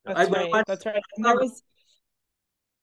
that's 0.05 0.19
I, 0.19 0.31
right. 0.31 0.53
I, 0.53 0.63
that's 0.65 0.85
right. 0.85 1.01
There 1.17 1.35
was 1.35 1.63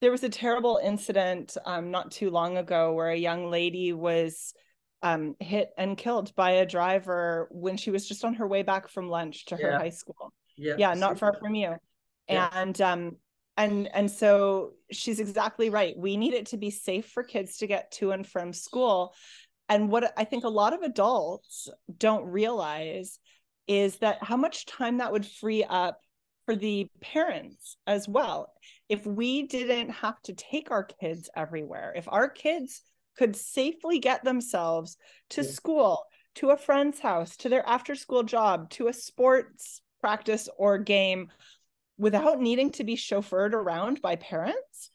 there 0.00 0.10
was 0.10 0.24
a 0.24 0.28
terrible 0.28 0.80
incident 0.82 1.56
um, 1.64 1.90
not 1.90 2.10
too 2.10 2.30
long 2.30 2.56
ago 2.56 2.92
where 2.92 3.10
a 3.10 3.16
young 3.16 3.50
lady 3.50 3.92
was 3.92 4.54
um, 5.02 5.34
hit 5.40 5.70
and 5.76 5.96
killed 5.96 6.34
by 6.34 6.52
a 6.52 6.66
driver 6.66 7.48
when 7.50 7.76
she 7.76 7.90
was 7.90 8.06
just 8.06 8.24
on 8.24 8.34
her 8.34 8.46
way 8.46 8.62
back 8.62 8.88
from 8.88 9.08
lunch 9.08 9.46
to 9.46 9.56
her 9.56 9.78
high 9.78 9.90
school. 9.90 10.32
Yeah, 10.56 10.74
yeah, 10.78 10.94
not 10.94 11.18
far 11.18 11.34
from 11.34 11.54
you. 11.54 11.74
Yeah. 12.28 12.48
And 12.52 12.80
um, 12.80 13.16
and 13.56 13.88
and 13.94 14.10
so 14.10 14.72
she's 14.90 15.20
exactly 15.20 15.70
right. 15.70 15.96
We 15.96 16.16
need 16.16 16.34
it 16.34 16.46
to 16.46 16.56
be 16.56 16.70
safe 16.70 17.06
for 17.06 17.22
kids 17.22 17.58
to 17.58 17.66
get 17.66 17.90
to 17.92 18.12
and 18.12 18.26
from 18.26 18.52
school 18.52 19.14
and 19.72 19.88
what 19.88 20.12
I 20.18 20.24
think 20.24 20.44
a 20.44 20.50
lot 20.50 20.74
of 20.74 20.82
adults 20.82 21.68
don't 21.96 22.26
realize 22.26 23.18
is 23.66 23.96
that 23.98 24.22
how 24.22 24.36
much 24.36 24.66
time 24.66 24.98
that 24.98 25.12
would 25.12 25.24
free 25.24 25.64
up 25.64 25.98
for 26.44 26.54
the 26.54 26.88
parents 27.00 27.78
as 27.86 28.06
well. 28.06 28.52
If 28.90 29.06
we 29.06 29.44
didn't 29.46 29.88
have 29.90 30.20
to 30.24 30.34
take 30.34 30.70
our 30.70 30.84
kids 30.84 31.30
everywhere, 31.34 31.94
if 31.96 32.06
our 32.06 32.28
kids 32.28 32.82
could 33.16 33.36
safely 33.36 33.98
get 33.98 34.24
themselves 34.24 34.96
to 35.30 35.44
school, 35.44 36.04
to 36.36 36.50
a 36.50 36.56
friend's 36.56 37.00
house, 37.00 37.36
to 37.36 37.48
their 37.48 37.66
after 37.66 37.94
school 37.94 38.22
job, 38.22 38.70
to 38.70 38.88
a 38.88 38.92
sports 38.92 39.82
practice 40.00 40.48
or 40.58 40.78
game 40.78 41.30
without 41.98 42.40
needing 42.40 42.70
to 42.72 42.84
be 42.84 42.96
chauffeured 42.96 43.52
around 43.52 44.02
by 44.02 44.16
parents, 44.16 44.90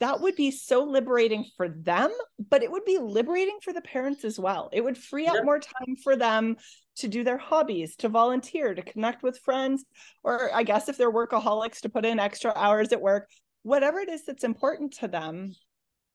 that 0.00 0.20
would 0.20 0.34
be 0.34 0.50
so 0.50 0.82
liberating 0.82 1.44
for 1.56 1.68
them, 1.68 2.10
but 2.48 2.62
it 2.62 2.70
would 2.72 2.86
be 2.86 2.98
liberating 2.98 3.58
for 3.62 3.72
the 3.72 3.82
parents 3.82 4.24
as 4.24 4.38
well. 4.38 4.70
It 4.72 4.82
would 4.82 4.96
free 4.96 5.26
up 5.26 5.44
more 5.44 5.58
time 5.60 5.94
for 6.02 6.16
them 6.16 6.56
to 6.96 7.08
do 7.08 7.22
their 7.22 7.36
hobbies, 7.36 7.96
to 7.96 8.08
volunteer, 8.08 8.74
to 8.74 8.82
connect 8.82 9.22
with 9.22 9.38
friends, 9.38 9.84
or 10.24 10.52
I 10.54 10.62
guess 10.62 10.88
if 10.88 10.96
they're 10.96 11.12
workaholics, 11.12 11.80
to 11.82 11.90
put 11.90 12.06
in 12.06 12.18
extra 12.18 12.52
hours 12.56 12.92
at 12.92 13.00
work, 13.00 13.28
whatever 13.62 14.00
it 14.00 14.08
is 14.08 14.24
that's 14.24 14.44
important 14.44 14.94
to 14.94 15.08
them. 15.08 15.52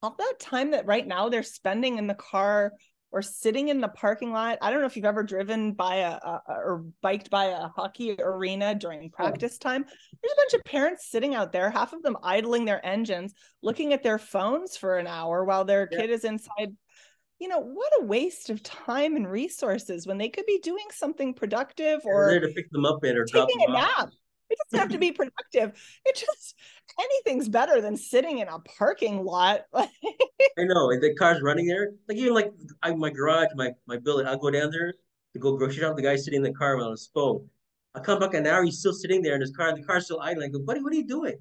All 0.02 0.16
that 0.18 0.40
time 0.40 0.72
that 0.72 0.86
right 0.86 1.06
now 1.06 1.30
they're 1.30 1.44
spending 1.44 1.98
in 1.98 2.08
the 2.08 2.16
car 2.16 2.74
or 3.12 3.22
sitting 3.22 3.70
in 3.70 3.80
the 3.80 3.88
parking 3.88 4.32
lot. 4.32 4.58
I 4.62 4.70
don't 4.70 4.82
know 4.82 4.88
if 4.88 4.98
you've 4.98 5.06
ever 5.06 5.24
driven 5.24 5.72
by 5.72 5.96
a, 5.98 6.12
a 6.12 6.42
or 6.48 6.86
biked 7.02 7.30
by 7.30 7.46
a 7.46 7.70
hockey 7.70 8.16
arena 8.20 8.76
during 8.76 9.10
practice 9.10 9.58
time. 9.58 9.84
There's 9.84 10.34
a 10.34 10.36
bunch 10.36 10.54
of 10.54 10.64
parents 10.66 11.10
sitting 11.10 11.34
out 11.34 11.54
there, 11.54 11.70
half 11.70 11.94
of 11.94 12.04
them 12.04 12.18
idling 12.22 12.66
their 12.66 12.86
engines, 12.86 13.34
looking 13.64 13.94
at 13.94 14.04
their 14.04 14.20
phones 14.20 14.76
for 14.76 14.98
an 14.98 15.08
hour 15.08 15.46
while 15.46 15.64
their 15.64 15.88
yeah. 15.92 16.02
kid 16.02 16.10
is 16.10 16.26
inside 16.26 16.76
you 17.40 17.50
know, 17.50 17.60
what 17.60 17.92
a 18.00 18.06
waste 18.06 18.50
of 18.50 18.64
time 18.64 19.16
and 19.16 19.30
resources 19.30 20.08
when 20.08 20.18
they 20.18 20.30
could 20.30 20.46
be 20.46 20.60
doing 20.60 20.86
something 20.92 21.34
productive 21.34 22.00
or 22.06 22.30
there 22.30 22.40
to 22.40 22.48
pick 22.48 22.72
them 22.72 22.86
up 22.86 23.04
in 23.04 23.18
or 23.18 23.26
taking 23.26 23.62
a 23.68 23.72
off. 23.72 23.98
nap. 23.98 24.10
It 24.50 24.58
doesn't 24.70 24.80
have 24.80 24.92
to 24.92 25.00
be 25.00 25.12
productive. 25.12 25.78
It 26.06 26.16
just 26.16 26.56
anything's 27.00 27.50
better 27.50 27.82
than 27.82 27.98
sitting 27.98 28.40
in 28.40 28.48
a 28.48 28.60
parking 28.60 29.24
lot. 29.24 29.62
I 29.74 29.88
know, 30.58 30.92
and 30.92 31.02
the 31.02 31.14
car's 31.16 31.42
running 31.42 31.68
there. 31.68 31.92
Like 32.08 32.18
even 32.18 32.34
like 32.34 32.52
I, 32.84 32.94
my 32.94 33.10
garage, 33.10 33.50
my 33.56 33.72
my 33.86 33.98
building, 33.98 34.28
I'll 34.28 34.38
go 34.38 34.52
down 34.52 34.72
there 34.72 34.94
to 35.34 35.40
go 35.40 35.58
grocery 35.58 35.82
shop. 35.82 35.96
The 35.96 36.02
guy's 36.02 36.24
sitting 36.24 36.44
in 36.46 36.52
the 36.52 36.58
car 36.58 36.80
on 36.80 36.92
his 36.92 37.10
phone. 37.14 37.48
I 37.94 38.00
come 38.00 38.20
back 38.20 38.34
an 38.34 38.46
hour, 38.46 38.64
he's 38.64 38.80
still 38.80 38.94
sitting 38.94 39.22
there 39.22 39.36
in 39.36 39.42
his 39.42 39.56
car. 39.56 39.74
The 39.74 39.84
car's 39.84 40.06
still 40.06 40.20
idling. 40.22 40.50
I 40.50 40.52
go, 40.52 40.60
buddy, 40.60 40.82
what 40.82 40.92
are 40.92 40.98
you 40.98 41.08
doing? 41.08 41.36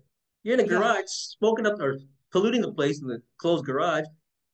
You're 0.44 0.54
in 0.54 0.64
a 0.64 0.68
garage, 0.68 0.98
yeah. 0.98 1.02
smoking 1.06 1.66
up 1.66 1.80
or 1.80 1.98
polluting 2.30 2.60
the 2.60 2.72
place 2.72 3.00
in 3.00 3.08
the 3.08 3.20
closed 3.38 3.64
garage, 3.64 4.04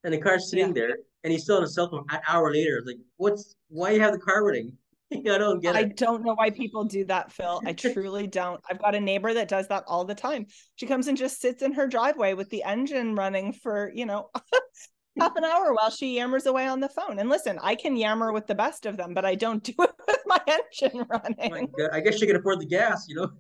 and 0.05 0.15
the 0.15 0.19
car's 0.19 0.51
sitting 0.51 0.69
yeah. 0.69 0.73
there, 0.73 0.99
and 1.25 1.33
he's 1.33 1.43
still 1.43 1.57
on 1.57 1.63
his 1.63 1.75
cell 1.75 1.91
phone. 1.91 2.07
An 2.11 2.21
hour 2.27 2.53
later, 2.53 2.79
it's 2.79 2.87
like, 2.87 2.99
what's 3.17 3.55
why 3.69 3.91
you 3.91 4.01
have 4.01 4.13
the 4.13 4.19
car 4.19 4.45
running? 4.45 4.77
I 5.13 5.39
don't 5.39 5.61
get 5.61 5.75
it. 5.75 5.79
I 5.79 5.85
don't 5.85 6.25
know 6.25 6.35
why 6.35 6.51
people 6.51 6.85
do 6.85 7.05
that, 7.07 7.33
Phil. 7.33 7.61
I 7.67 7.73
truly 7.73 8.27
don't. 8.27 8.61
I've 8.71 8.81
got 8.81 8.95
a 8.95 9.01
neighbor 9.01 9.35
that 9.35 9.49
does 9.49 9.69
that 9.69 9.85
all 9.87 10.05
the 10.05 10.15
time. 10.15 10.47
She 10.77 10.87
comes 10.87 11.09
and 11.09 11.19
just 11.19 11.41
sits 11.41 11.63
in 11.63 11.73
her 11.73 11.87
driveway 11.87 12.35
with 12.35 12.49
the 12.51 12.63
engine 12.63 13.15
running 13.15 13.53
for, 13.53 13.91
you 13.95 14.07
know, 14.07 14.31
half 15.19 15.35
an 15.37 15.45
hour 15.45 15.75
while 15.75 15.91
she 15.91 16.17
yammers 16.17 16.47
away 16.47 16.67
on 16.67 16.81
the 16.81 16.89
phone. 16.89 17.19
And 17.19 17.29
listen, 17.29 17.59
I 17.61 17.75
can 17.75 17.97
yammer 17.97 18.33
with 18.33 18.47
the 18.47 18.55
best 18.55 18.87
of 18.87 18.97
them, 18.97 19.15
but 19.15 19.25
I 19.25 19.35
don't 19.35 19.63
do 19.65 19.75
it 19.79 19.91
with 20.07 20.21
my 20.27 20.41
engine 20.47 21.05
running. 21.09 21.69
I 21.93 22.01
guess 22.01 22.19
she 22.19 22.27
can 22.27 22.37
afford 22.37 22.61
the 22.61 22.67
gas, 22.67 23.07
you 23.09 23.17
know. 23.17 23.31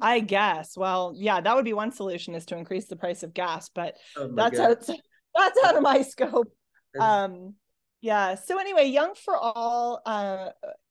I 0.00 0.20
guess. 0.20 0.76
Well, 0.76 1.12
yeah, 1.16 1.40
that 1.40 1.54
would 1.54 1.64
be 1.64 1.72
one 1.72 1.92
solution 1.92 2.34
is 2.34 2.46
to 2.46 2.56
increase 2.56 2.86
the 2.86 2.96
price 2.96 3.22
of 3.22 3.34
gas, 3.34 3.68
but 3.68 3.94
oh 4.16 4.30
that's 4.34 4.58
God. 4.58 4.70
out 4.70 4.90
that's 5.34 5.64
out 5.64 5.76
of 5.76 5.82
my 5.82 6.02
scope. 6.02 6.52
Um 6.98 7.54
yeah. 8.04 8.34
So 8.34 8.58
anyway, 8.58 8.84
Yonge 8.88 9.16
for 9.16 9.34
All 9.34 10.02
uh, 10.04 10.50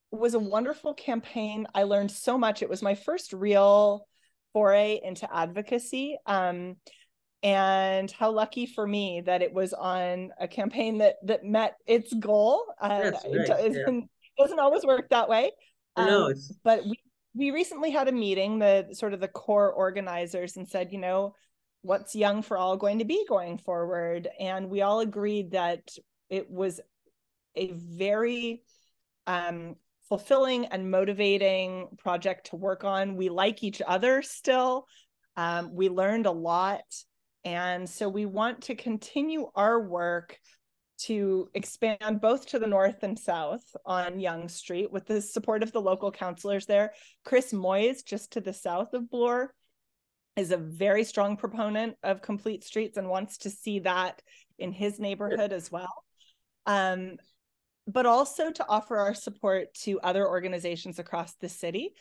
was 0.09 0.33
a 0.33 0.39
wonderful 0.39 0.95
campaign. 0.95 1.67
I 1.75 1.83
learned 1.83 2.09
so 2.09 2.39
much. 2.39 2.63
It 2.63 2.69
was 2.69 2.81
my 2.81 2.95
first 2.95 3.33
real 3.33 4.07
foray 4.51 4.99
into 5.03 5.31
advocacy. 5.31 6.17
Um, 6.25 6.77
and 7.43 8.09
how 8.09 8.31
lucky 8.31 8.65
for 8.65 8.87
me 8.87 9.21
that 9.27 9.43
it 9.43 9.53
was 9.53 9.73
on 9.73 10.31
a 10.39 10.47
campaign 10.47 10.97
that 10.99 11.17
that 11.25 11.43
met 11.43 11.75
its 11.85 12.11
goal. 12.15 12.63
Uh, 12.81 13.11
it, 13.25 13.75
yeah. 13.75 13.99
doesn't 14.39 14.59
always 14.59 14.83
work 14.83 15.09
that 15.09 15.29
way. 15.29 15.51
Um, 15.95 16.07
no, 16.07 16.33
but 16.63 16.83
we 16.83 16.97
we 17.35 17.51
recently 17.51 17.91
had 17.91 18.07
a 18.07 18.11
meeting, 18.11 18.57
the 18.57 18.87
sort 18.93 19.13
of 19.13 19.19
the 19.19 19.27
core 19.27 19.71
organizers, 19.71 20.57
and 20.57 20.67
said, 20.67 20.91
you 20.91 20.97
know, 20.97 21.35
what's 21.83 22.15
Yonge 22.15 22.43
for 22.43 22.57
All 22.57 22.75
going 22.75 22.99
to 22.99 23.05
be 23.05 23.23
going 23.29 23.59
forward? 23.59 24.27
And 24.39 24.71
we 24.71 24.81
all 24.81 25.01
agreed 25.01 25.51
that 25.51 25.91
it 26.31 26.49
was 26.49 26.81
a 27.55 27.71
very 27.71 28.63
um, 29.27 29.75
fulfilling 30.09 30.65
and 30.67 30.91
motivating 30.91 31.87
project 31.97 32.47
to 32.47 32.55
work 32.55 32.83
on. 32.83 33.15
We 33.15 33.29
like 33.29 33.63
each 33.63 33.81
other 33.85 34.21
still. 34.21 34.87
Um, 35.35 35.73
we 35.73 35.89
learned 35.89 36.25
a 36.25 36.31
lot. 36.31 36.83
And 37.45 37.89
so 37.89 38.07
we 38.07 38.25
want 38.25 38.61
to 38.63 38.75
continue 38.75 39.47
our 39.55 39.81
work 39.81 40.39
to 40.99 41.49
expand 41.53 42.21
both 42.21 42.45
to 42.47 42.59
the 42.59 42.67
north 42.67 43.03
and 43.03 43.17
south 43.17 43.63
on 43.85 44.19
Yonge 44.19 44.51
Street 44.51 44.91
with 44.91 45.05
the 45.05 45.21
support 45.21 45.63
of 45.63 45.71
the 45.71 45.81
local 45.81 46.11
councilors 46.11 46.65
there. 46.65 46.93
Chris 47.25 47.51
Moise, 47.51 48.03
just 48.03 48.33
to 48.33 48.41
the 48.41 48.53
south 48.53 48.93
of 48.93 49.09
Bloor, 49.09 49.53
is 50.35 50.51
a 50.51 50.57
very 50.57 51.03
strong 51.03 51.35
proponent 51.35 51.95
of 52.03 52.21
complete 52.21 52.63
streets 52.63 52.97
and 52.97 53.09
wants 53.09 53.39
to 53.39 53.49
see 53.49 53.79
that 53.79 54.21
in 54.57 54.71
his 54.71 54.99
neighborhood 54.99 55.51
as 55.51 55.71
well. 55.71 55.93
Um, 56.65 57.17
but 57.87 58.05
also 58.05 58.51
to 58.51 58.65
offer 58.67 58.97
our 58.97 59.13
support 59.13 59.73
to 59.73 59.99
other 60.01 60.27
organizations 60.27 60.99
across 60.99 61.35
the 61.35 61.49
city. 61.49 61.93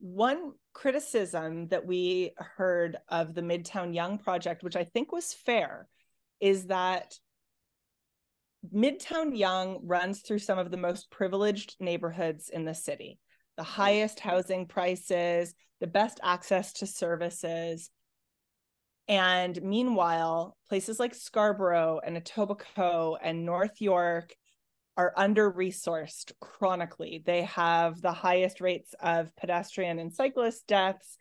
One 0.00 0.52
criticism 0.72 1.68
that 1.68 1.86
we 1.86 2.32
heard 2.36 2.96
of 3.08 3.34
the 3.34 3.42
Midtown 3.42 3.94
Yonge 3.94 4.22
project, 4.22 4.62
which 4.62 4.76
I 4.76 4.84
think 4.84 5.12
was 5.12 5.32
fair, 5.32 5.86
is 6.40 6.66
that 6.66 7.14
Midtown 8.74 9.36
Yonge 9.36 9.80
runs 9.82 10.20
through 10.20 10.38
some 10.38 10.58
of 10.58 10.70
the 10.70 10.76
most 10.76 11.10
privileged 11.10 11.76
neighborhoods 11.80 12.48
in 12.48 12.64
the 12.64 12.74
city, 12.74 13.18
the 13.56 13.62
mm-hmm. 13.62 13.72
highest 13.72 14.20
housing 14.20 14.66
prices, 14.66 15.54
the 15.80 15.86
best 15.86 16.20
access 16.22 16.72
to 16.74 16.86
services. 16.86 17.90
And 19.08 19.60
meanwhile, 19.62 20.56
places 20.68 21.00
like 21.00 21.14
Scarborough 21.14 22.00
and 22.04 22.16
Etobicoke 22.16 23.18
and 23.22 23.44
North 23.44 23.80
York 23.80 24.34
are 25.00 25.14
under 25.16 25.50
resourced 25.50 26.30
chronically. 26.40 27.22
They 27.24 27.44
have 27.44 28.02
the 28.02 28.12
highest 28.12 28.60
rates 28.60 28.94
of 29.00 29.34
pedestrian 29.34 29.98
and 29.98 30.12
cyclist 30.12 30.66
deaths. 30.66 31.16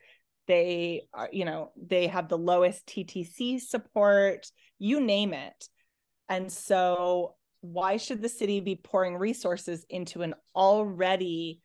They 0.48 1.04
are, 1.14 1.30
you 1.32 1.46
know, 1.46 1.72
they 1.82 2.08
have 2.08 2.28
the 2.28 2.38
lowest 2.38 2.86
TTC 2.88 3.62
support, 3.62 4.48
you 4.80 5.00
name 5.00 5.34
it. 5.34 5.70
And 6.28 6.52
so, 6.52 7.36
why 7.62 7.96
should 7.96 8.22
the 8.22 8.28
city 8.28 8.60
be 8.60 8.76
pouring 8.76 9.16
resources 9.16 9.86
into 9.90 10.24
an 10.24 10.34
already 10.54 11.62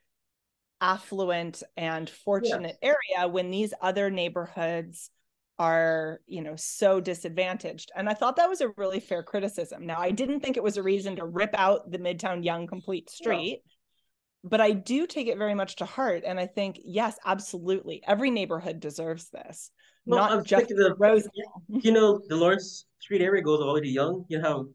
affluent 0.81 1.65
and 1.77 2.09
fortunate 2.09 2.77
yes. 2.81 2.95
area 3.11 3.29
when 3.29 3.51
these 3.51 3.75
other 3.81 4.09
neighborhoods 4.09 5.11
are 5.59 6.21
you 6.27 6.43
know 6.43 6.57
so 6.57 7.01
disadvantaged 7.01 7.93
and 7.95 8.09
i 8.09 8.15
thought 8.15 8.37
that 8.37 8.49
was 8.49 8.61
a 8.61 8.71
really 8.77 8.99
fair 8.99 9.23
criticism 9.23 9.87
now 9.87 10.01
i 10.01 10.11
didn't 10.11 10.41
think 10.41 10.57
it 10.57 10.63
was 10.63 10.77
a 10.77 10.83
reason 10.83 11.15
to 11.15 11.25
rip 11.25 11.55
out 11.55 11.91
the 11.91 11.99
midtown 11.99 12.45
Yonge 12.45 12.69
complete 12.69 13.09
street 13.09 13.61
no. 13.65 14.51
but 14.51 14.61
i 14.61 14.73
do 14.73 15.07
take 15.07 15.29
it 15.29 15.39
very 15.39 15.55
much 15.55 15.77
to 15.77 15.85
heart 15.85 16.25
and 16.27 16.41
i 16.41 16.47
think 16.47 16.81
yes 16.85 17.17
absolutely 17.25 18.03
every 18.07 18.31
neighborhood 18.31 18.81
deserves 18.81 19.31
this 19.31 19.71
well, 20.07 20.21
not 20.21 20.33
I'm 20.33 20.45
just 20.45 20.69
the 20.69 20.95
rose 20.99 21.29
you 21.69 21.93
know 21.93 22.21
the 22.29 22.35
lawrence 22.35 22.87
street 22.99 23.23
area 23.23 23.43
goes 23.43 23.61
all 23.61 23.69
the 23.69 23.75
way 23.75 23.81
to 23.81 23.89
Yonge 23.89 24.25
you 24.29 24.39
know 24.39 24.49
how 24.49 24.67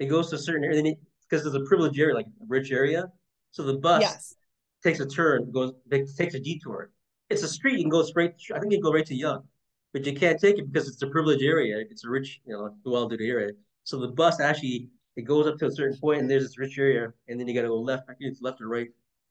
it 0.00 0.06
goes 0.06 0.28
to 0.30 0.36
a 0.36 0.38
certain 0.38 0.64
area 0.64 0.82
because 1.28 1.46
it's 1.46 1.54
a 1.54 1.64
privileged 1.68 1.98
area 2.00 2.14
like 2.16 2.26
a 2.26 2.46
rich 2.48 2.72
area 2.72 3.06
so 3.52 3.62
the 3.62 3.78
bus 3.78 4.02
yes. 4.02 4.34
takes 4.82 4.98
a 4.98 5.06
turn 5.06 5.52
goes 5.52 5.72
takes 5.88 6.34
a 6.34 6.40
detour 6.40 6.90
it's 7.30 7.44
a 7.44 7.48
street 7.48 7.78
you 7.78 7.84
can 7.84 7.90
go 7.90 8.02
straight 8.02 8.32
i 8.52 8.58
think 8.58 8.72
you 8.72 8.78
can 8.78 8.82
go 8.82 8.92
right 8.92 9.06
to 9.06 9.14
Yonge 9.14 9.44
but 9.94 10.04
you 10.04 10.12
can't 10.12 10.38
take 10.38 10.58
it 10.58 10.70
because 10.70 10.88
it's 10.88 11.00
a 11.00 11.06
privileged 11.06 11.42
area. 11.42 11.78
It's 11.88 12.04
a 12.04 12.10
rich, 12.10 12.42
you 12.44 12.52
know, 12.52 12.74
well-to-do 12.84 13.24
area. 13.24 13.52
So 13.84 13.98
the 13.98 14.08
bus 14.08 14.40
actually 14.40 14.90
it 15.16 15.22
goes 15.22 15.46
up 15.46 15.56
to 15.58 15.66
a 15.66 15.70
certain 15.70 15.96
point, 15.96 16.20
and 16.20 16.28
there's 16.28 16.42
this 16.42 16.58
rich 16.58 16.76
area, 16.76 17.12
and 17.28 17.38
then 17.38 17.46
you 17.46 17.54
got 17.54 17.62
to 17.62 17.68
go 17.68 17.80
left, 17.80 18.10
I 18.10 18.14
it's 18.18 18.42
left 18.42 18.60
or 18.60 18.66
right, 18.66 18.88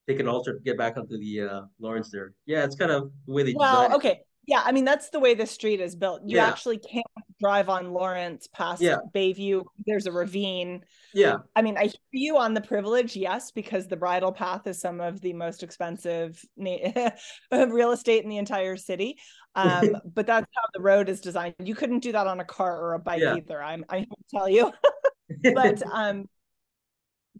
take 0.07 0.21
an 0.21 0.29
alter 0.29 0.53
to 0.53 0.59
get 0.61 0.77
back 0.77 0.95
onto 0.95 1.19
the 1.19 1.41
uh, 1.41 1.61
Lawrence 1.79 2.09
there. 2.09 2.33
Yeah, 2.45 2.63
it's 2.63 2.75
kind 2.75 2.89
of 2.89 3.11
the 3.27 3.33
way 3.33 3.43
they. 3.43 3.53
Well, 3.53 3.93
okay, 3.95 4.21
yeah, 4.47 4.61
I 4.63 4.71
mean 4.71 4.85
that's 4.85 5.09
the 5.09 5.19
way 5.19 5.33
the 5.33 5.45
street 5.45 5.81
is 5.81 5.95
built. 5.95 6.21
You 6.25 6.37
yeah. 6.37 6.47
actually 6.47 6.77
can't 6.77 7.05
drive 7.43 7.69
on 7.69 7.91
Lawrence 7.91 8.47
past 8.47 8.81
yeah. 8.81 8.97
Bayview. 9.13 9.63
There's 9.85 10.05
a 10.05 10.11
ravine. 10.11 10.83
Yeah. 11.13 11.37
I 11.55 11.61
mean, 11.61 11.77
I 11.77 11.83
hear 11.83 11.93
you 12.11 12.37
on 12.37 12.53
the 12.53 12.61
privilege, 12.61 13.15
yes, 13.15 13.51
because 13.51 13.87
the 13.87 13.97
bridle 13.97 14.31
path 14.31 14.65
is 14.65 14.79
some 14.79 15.01
of 15.01 15.19
the 15.19 15.33
most 15.33 15.61
expensive 15.61 16.43
real 17.51 17.91
estate 17.91 18.23
in 18.23 18.29
the 18.29 18.37
entire 18.37 18.77
city. 18.77 19.17
Um, 19.55 19.97
but 20.15 20.25
that's 20.25 20.47
how 20.55 20.63
the 20.73 20.81
road 20.81 21.09
is 21.09 21.21
designed. 21.21 21.53
You 21.59 21.75
couldn't 21.75 21.99
do 21.99 22.11
that 22.13 22.25
on 22.25 22.39
a 22.39 22.43
car 22.43 22.75
or 22.75 22.95
a 22.95 22.99
bike 22.99 23.21
yeah. 23.21 23.35
either. 23.35 23.61
I'm 23.61 23.85
I 23.87 24.07
tell 24.33 24.49
you. 24.49 24.71
but 25.53 25.83
um 25.91 26.27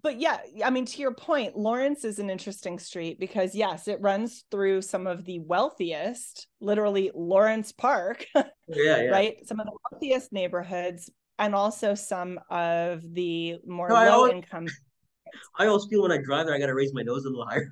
but 0.04 0.20
yeah, 0.20 0.40
I 0.64 0.70
mean, 0.70 0.86
to 0.86 1.02
your 1.02 1.14
point, 1.14 1.56
Lawrence 1.58 2.04
is 2.04 2.20
an 2.20 2.30
interesting 2.30 2.78
street 2.78 3.22
because 3.22 3.56
yes, 3.56 3.88
it 3.88 4.02
runs 4.02 4.44
through 4.52 4.82
some 4.82 5.08
of 5.08 5.24
the 5.24 5.40
wealthiest, 5.40 6.48
literally 6.60 7.10
Lawrence 7.16 7.72
Park, 7.72 8.26
yeah, 8.36 8.44
yeah. 8.68 9.04
right? 9.06 9.38
Some 9.48 9.62
of 9.62 9.66
the 9.66 9.72
wealthiest 9.90 10.34
neighborhoods, 10.34 11.10
and 11.40 11.56
also 11.56 11.96
some 11.96 12.38
of 12.50 13.02
the 13.14 13.60
more 13.66 13.88
no, 13.88 13.96
low 13.96 14.02
I 14.02 14.10
always, 14.10 14.34
income. 14.34 14.68
I 15.58 15.68
always 15.68 15.86
feel 15.90 16.02
when 16.02 16.12
I 16.12 16.18
drive 16.18 16.48
there, 16.48 16.56
I 16.56 16.60
got 16.60 16.68
to 16.68 16.76
raise 16.76 16.94
my 16.94 17.02
nose 17.02 17.24
a 17.24 17.30
little 17.30 17.46
higher. 17.46 17.70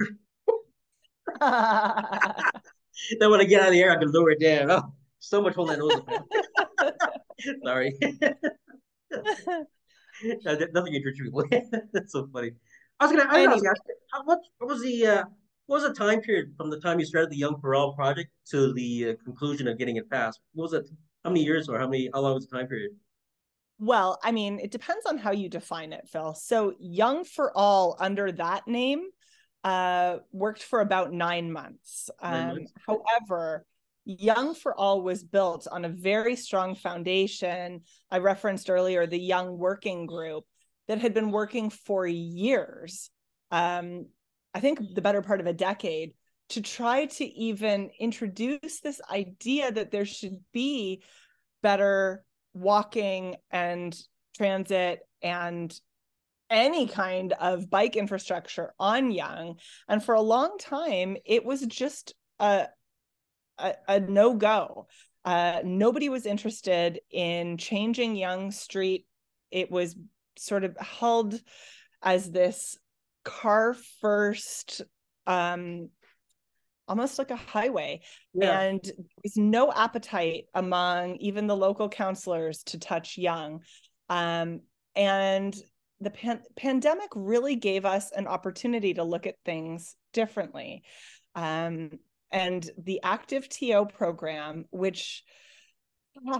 then 3.20 3.30
when 3.30 3.42
I 3.42 3.44
get 3.44 3.62
out 3.62 3.68
of 3.68 3.74
the 3.74 3.82
air, 3.82 3.92
I 3.92 3.98
can 3.98 4.10
lower 4.10 4.32
it 4.32 4.40
down. 4.40 4.72
Oh, 4.72 4.94
so 5.20 5.42
much 5.42 5.56
holding 5.56 5.78
that 5.78 6.26
nose. 6.80 7.60
Sorry. 7.66 8.00
nothing 10.74 10.96
intriguing. 10.96 11.32
That's 11.94 12.14
so 12.14 12.28
funny. 12.32 12.52
I 13.00 13.06
was 13.06 13.16
gonna. 13.16 13.30
I 13.30 13.48
was 13.48 13.62
gonna 13.62 13.70
ask, 13.70 14.26
what, 14.26 14.40
what 14.60 14.70
was 14.70 14.82
the 14.82 15.08
uh, 15.08 15.24
what 15.66 15.82
was 15.82 15.84
the 15.84 15.94
time 15.94 16.22
period 16.22 16.54
from 16.58 16.70
the 16.70 16.80
time 16.80 17.00
you 17.00 17.06
started 17.06 17.30
the 17.30 17.38
Yonge 17.38 17.60
for 17.62 17.76
All 17.76 17.94
project 17.94 18.30
to 18.50 18.74
the 18.74 19.10
uh, 19.10 19.24
conclusion 19.24 19.68
of 19.68 19.78
getting 19.78 19.96
it 19.96 20.10
passed? 20.10 20.40
What 20.54 20.64
was 20.64 20.74
it? 20.74 20.90
How 21.24 21.30
many 21.30 21.44
years 21.44 21.70
or 21.70 21.80
how 21.80 21.88
many? 21.88 22.10
How 22.14 22.22
long 22.22 22.36
was 22.36 22.48
the 22.48 22.56
time 22.56 22.68
period? 22.68 22.92
Well, 23.80 24.20
I 24.24 24.32
mean, 24.32 24.60
it 24.60 24.70
depends 24.70 25.08
on 25.08 25.18
how 25.18 25.32
you 25.32 25.50
define 25.50 25.92
it, 25.92 26.08
Phil. 26.08 26.36
So, 26.36 26.76
Yonge 26.80 27.28
for 27.28 27.52
All 27.58 27.98
under 28.00 28.32
that 28.34 28.68
name 28.68 29.08
uh, 29.64 30.18
worked 30.32 30.64
for 30.64 30.82
about 30.82 31.12
nine 31.12 31.52
months. 31.52 32.10
Um, 32.20 32.32
nine 32.32 32.48
months. 32.56 32.74
However, 32.88 33.66
Yonge 34.06 34.58
for 34.58 34.76
All 34.76 35.02
was 35.02 35.24
built 35.24 35.68
on 35.72 35.86
a 35.86 35.90
very 35.90 36.36
strong 36.36 36.76
foundation. 36.76 37.82
I 38.10 38.18
referenced 38.18 38.70
earlier 38.70 39.06
the 39.06 39.20
Yonge 39.20 39.58
Working 39.58 40.06
Group 40.06 40.46
that 40.88 41.00
had 41.00 41.14
been 41.14 41.32
working 41.32 41.70
for 41.70 42.08
years, 42.08 43.10
um, 43.52 44.08
I 44.54 44.60
think 44.60 44.80
the 44.94 45.02
better 45.02 45.22
part 45.22 45.40
of 45.40 45.48
a 45.48 45.54
decade, 45.54 46.14
to 46.50 46.62
try 46.62 47.06
to 47.06 47.26
even 47.26 47.92
introduce 48.00 48.82
this 48.82 49.00
idea 49.10 49.72
that 49.72 49.92
there 49.92 50.06
should 50.06 50.40
be 50.52 51.02
better 51.64 52.26
walking 52.54 53.36
and 53.52 53.98
transit 54.36 55.00
and 55.22 55.74
any 56.50 56.88
kind 56.88 57.32
of 57.34 57.70
bike 57.70 57.96
infrastructure 57.96 58.74
on 58.78 59.12
Yonge. 59.12 59.58
And 59.88 60.04
for 60.04 60.16
a 60.16 60.22
long 60.22 60.58
time, 60.60 61.16
it 61.26 61.46
was 61.46 61.62
just 61.62 62.14
a, 62.40 62.68
a, 63.58 63.74
a 63.88 64.00
no 64.00 64.36
go. 64.36 64.88
Uh, 65.24 65.62
nobody 65.64 66.10
was 66.10 66.26
interested 66.26 67.00
in 67.12 67.58
changing 67.58 68.16
Yonge 68.16 68.54
Street. 68.54 69.06
It 69.52 69.70
was 69.70 69.96
sort 70.38 70.64
of 70.64 70.76
held 70.78 71.40
as 72.02 72.32
this 72.32 72.78
car 73.24 73.76
first 74.00 74.82
um 75.28 75.90
almost 76.88 77.20
like 77.20 77.32
a 77.32 77.36
highway 77.36 78.02
yeah. 78.34 78.62
and 78.62 78.92
was 79.24 79.38
no 79.38 79.72
appetite 79.72 80.46
among 80.56 81.16
even 81.18 81.48
the 81.48 81.56
local 81.56 81.88
councilors 81.88 82.64
to 82.64 82.80
touch 82.80 83.18
Yonge 83.18 83.62
um 84.10 84.62
and 84.96 85.56
the 86.02 86.10
pan- 86.10 86.42
pandemic 86.56 87.10
really 87.16 87.56
gave 87.56 87.86
us 87.86 88.12
an 88.12 88.28
opportunity 88.28 88.96
to 88.96 89.04
look 89.04 89.28
at 89.28 89.36
things 89.46 89.96
differently 90.12 90.82
um 91.36 91.92
and 92.32 92.70
the 92.78 93.00
ActiveTO 93.04 93.94
program 93.94 94.66
which 94.72 95.24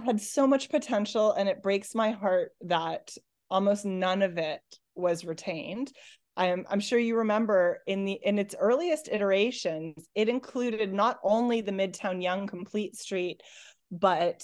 had 0.04 0.20
so 0.20 0.46
much 0.46 0.68
potential 0.68 1.32
and 1.32 1.48
it 1.48 1.62
breaks 1.62 1.94
my 1.94 2.10
heart 2.10 2.52
that 2.62 3.10
almost 3.50 3.84
none 3.84 4.22
of 4.22 4.38
it 4.38 4.62
was 4.94 5.24
retained. 5.24 5.92
I'm, 6.36 6.64
I'm 6.70 6.80
sure 6.80 6.98
you 6.98 7.18
remember 7.18 7.80
in 7.86 8.04
the 8.04 8.18
in 8.22 8.38
its 8.38 8.54
earliest 8.58 9.08
iterations, 9.08 10.08
it 10.14 10.28
included 10.28 10.92
not 10.92 11.18
only 11.22 11.60
the 11.60 11.72
Midtown 11.72 12.22
Yonge 12.22 12.48
Complete 12.48 12.96
Street, 12.96 13.42
but 13.90 14.42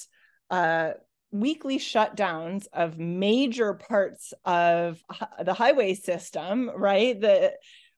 uh, 0.50 0.92
weekly 1.30 1.78
shutdowns 1.78 2.66
of 2.72 2.98
major 2.98 3.74
parts 3.74 4.34
of 4.44 5.02
the 5.42 5.54
highway 5.54 5.94
system, 5.94 6.70
right? 6.74 7.18
The 7.18 7.54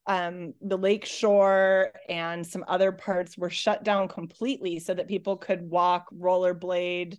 um, 0.06 0.54
the 0.60 0.78
lake 0.78 1.04
shore 1.04 1.92
and 2.08 2.46
some 2.46 2.64
other 2.66 2.92
parts 2.92 3.36
were 3.36 3.50
shut 3.50 3.84
down 3.84 4.08
completely 4.08 4.78
so 4.78 4.94
that 4.94 5.08
people 5.08 5.36
could 5.36 5.62
walk, 5.62 6.06
rollerblade, 6.12 7.18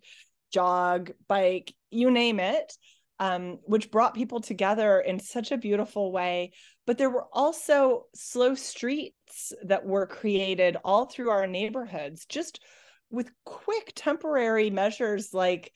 jog, 0.52 1.12
bike, 1.28 1.74
you 1.90 2.12
name 2.12 2.40
it 2.40 2.74
um, 3.22 3.60
which 3.66 3.92
brought 3.92 4.16
people 4.16 4.42
together 4.42 5.00
in 5.00 5.20
such 5.20 5.52
a 5.52 5.58
beautiful 5.58 6.12
way. 6.12 6.54
But 6.88 6.98
there 6.98 7.12
were 7.12 7.28
also 7.32 8.06
slow 8.16 8.56
streets 8.56 9.54
that 9.64 9.86
were 9.86 10.08
created 10.08 10.76
all 10.84 11.06
through 11.06 11.30
our 11.30 11.46
neighborhoods, 11.46 12.26
just 12.26 12.60
with 13.12 13.32
quick 13.46 13.94
temporary 13.96 14.72
measures 14.72 15.36
like 15.36 15.72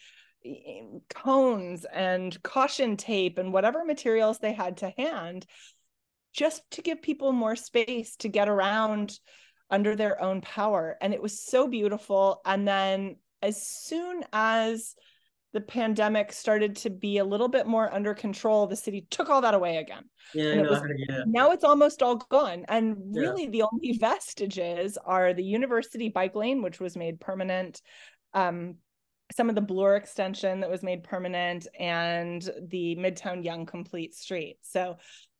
cones 1.13 1.85
and 1.93 2.41
caution 2.41 2.97
tape 2.97 3.37
and 3.37 3.53
whatever 3.53 3.85
materials 3.85 4.39
they 4.39 4.53
had 4.53 4.77
to 4.77 4.91
hand, 4.97 5.45
just 6.35 6.61
to 6.71 6.81
give 6.81 7.01
people 7.01 7.31
more 7.31 7.55
space 7.55 8.15
to 8.17 8.27
get 8.27 8.49
around 8.49 9.17
under 9.69 9.95
their 9.95 10.21
own 10.21 10.41
power. 10.41 10.97
And 11.01 11.13
it 11.13 11.21
was 11.21 11.41
so 11.41 11.67
beautiful. 11.67 12.41
And 12.45 12.67
then 12.67 13.15
as 13.41 13.65
soon 13.65 14.23
as 14.33 14.95
the 15.53 15.61
pandemic 15.61 16.33
started 16.33 16.75
to 16.75 16.89
be 16.89 17.17
a 17.17 17.23
little 17.23 17.47
bit 17.47 17.65
more 17.65 17.91
under 17.93 18.13
control, 18.13 18.67
the 18.67 18.75
city 18.75 19.07
took 19.09 19.29
all 19.29 19.41
that 19.41 19.53
away 19.53 19.77
again. 19.77 20.03
Yeah, 20.33 20.55
it 20.55 20.69
was, 20.69 20.81
yeah. 21.07 21.23
Now 21.25 21.51
it's 21.51 21.63
almost 21.63 22.03
all 22.03 22.17
gone. 22.17 22.65
And 22.67 22.97
really, 23.15 23.45
yeah. 23.45 23.49
the 23.51 23.63
only 23.63 23.97
vestiges 23.97 24.97
are 25.03 25.33
the 25.33 25.43
university 25.43 26.09
bike 26.09 26.35
lane, 26.35 26.61
which 26.61 26.81
was 26.81 26.97
made 26.97 27.21
permanent. 27.21 27.81
Um, 28.33 28.75
some 29.31 29.49
of 29.49 29.55
the 29.55 29.61
Bloor 29.61 29.95
extension 29.95 30.59
that 30.59 30.69
was 30.69 30.83
made 30.83 31.03
permanent 31.03 31.67
and 31.79 32.47
the 32.69 32.95
Midtown 32.97 33.43
Yonge 33.43 33.67
Complete 33.67 34.13
Street. 34.13 34.57
So, 34.61 34.97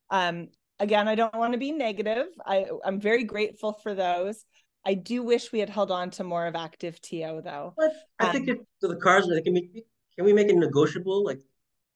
um, 0.10 0.48
again, 0.80 1.08
I 1.08 1.16
don't 1.16 1.36
want 1.36 1.54
to 1.54 1.60
be 1.60 1.72
negative. 1.72 2.28
I, 2.46 2.66
I'm 2.84 3.00
very 3.00 3.24
grateful 3.24 3.74
for 3.74 3.94
those. 3.94 4.46
I 4.86 4.94
do 4.94 5.24
wish 5.24 5.52
we 5.52 5.60
had 5.60 5.70
held 5.70 5.92
on 5.92 6.12
to 6.12 6.24
more 6.24 6.46
of 6.46 6.56
active 6.56 7.02
TO 7.02 7.42
though. 7.44 7.74
But 7.76 7.94
I 8.20 8.28
um, 8.28 8.32
think 8.34 8.50
if, 8.50 8.58
so 8.80 8.88
the 8.88 8.98
cars 8.98 9.26
can 9.44 9.54
be 9.54 9.84
can 10.16 10.26
we 10.26 10.34
make 10.34 10.48
it 10.48 10.56
negotiable? 10.56 11.26
Like, 11.26 11.42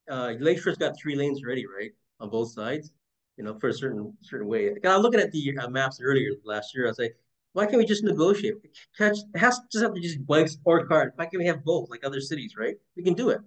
uh, 0.09 0.33
Lakeshore's 0.39 0.77
got 0.77 0.99
three 0.99 1.15
lanes 1.15 1.41
already, 1.43 1.65
right, 1.65 1.91
on 2.19 2.29
both 2.29 2.51
sides. 2.51 2.91
You 3.37 3.45
know, 3.45 3.57
for 3.57 3.69
a 3.69 3.73
certain 3.73 4.13
certain 4.21 4.47
way. 4.47 4.73
Like, 4.73 4.85
I 4.85 4.95
was 4.95 5.03
looking 5.03 5.21
at 5.21 5.31
the 5.31 5.57
uh, 5.57 5.69
maps 5.69 5.99
earlier 6.01 6.31
last 6.43 6.75
year. 6.75 6.87
I 6.87 6.89
was 6.89 6.99
like, 6.99 7.15
why 7.53 7.65
can't 7.65 7.77
we 7.77 7.85
just 7.85 8.03
negotiate? 8.03 8.55
It 8.63 8.77
has 8.99 9.23
to 9.59 9.61
just 9.71 9.83
have 9.83 9.93
to 9.93 10.01
just 10.01 10.25
bikes 10.25 10.57
or 10.65 10.85
cars. 10.87 11.13
Why 11.15 11.25
can't 11.25 11.39
we 11.39 11.45
have 11.45 11.63
both, 11.63 11.89
like 11.89 12.03
other 12.03 12.19
cities, 12.19 12.55
right? 12.57 12.75
We 12.97 13.03
can 13.03 13.13
do 13.13 13.29
it. 13.29 13.39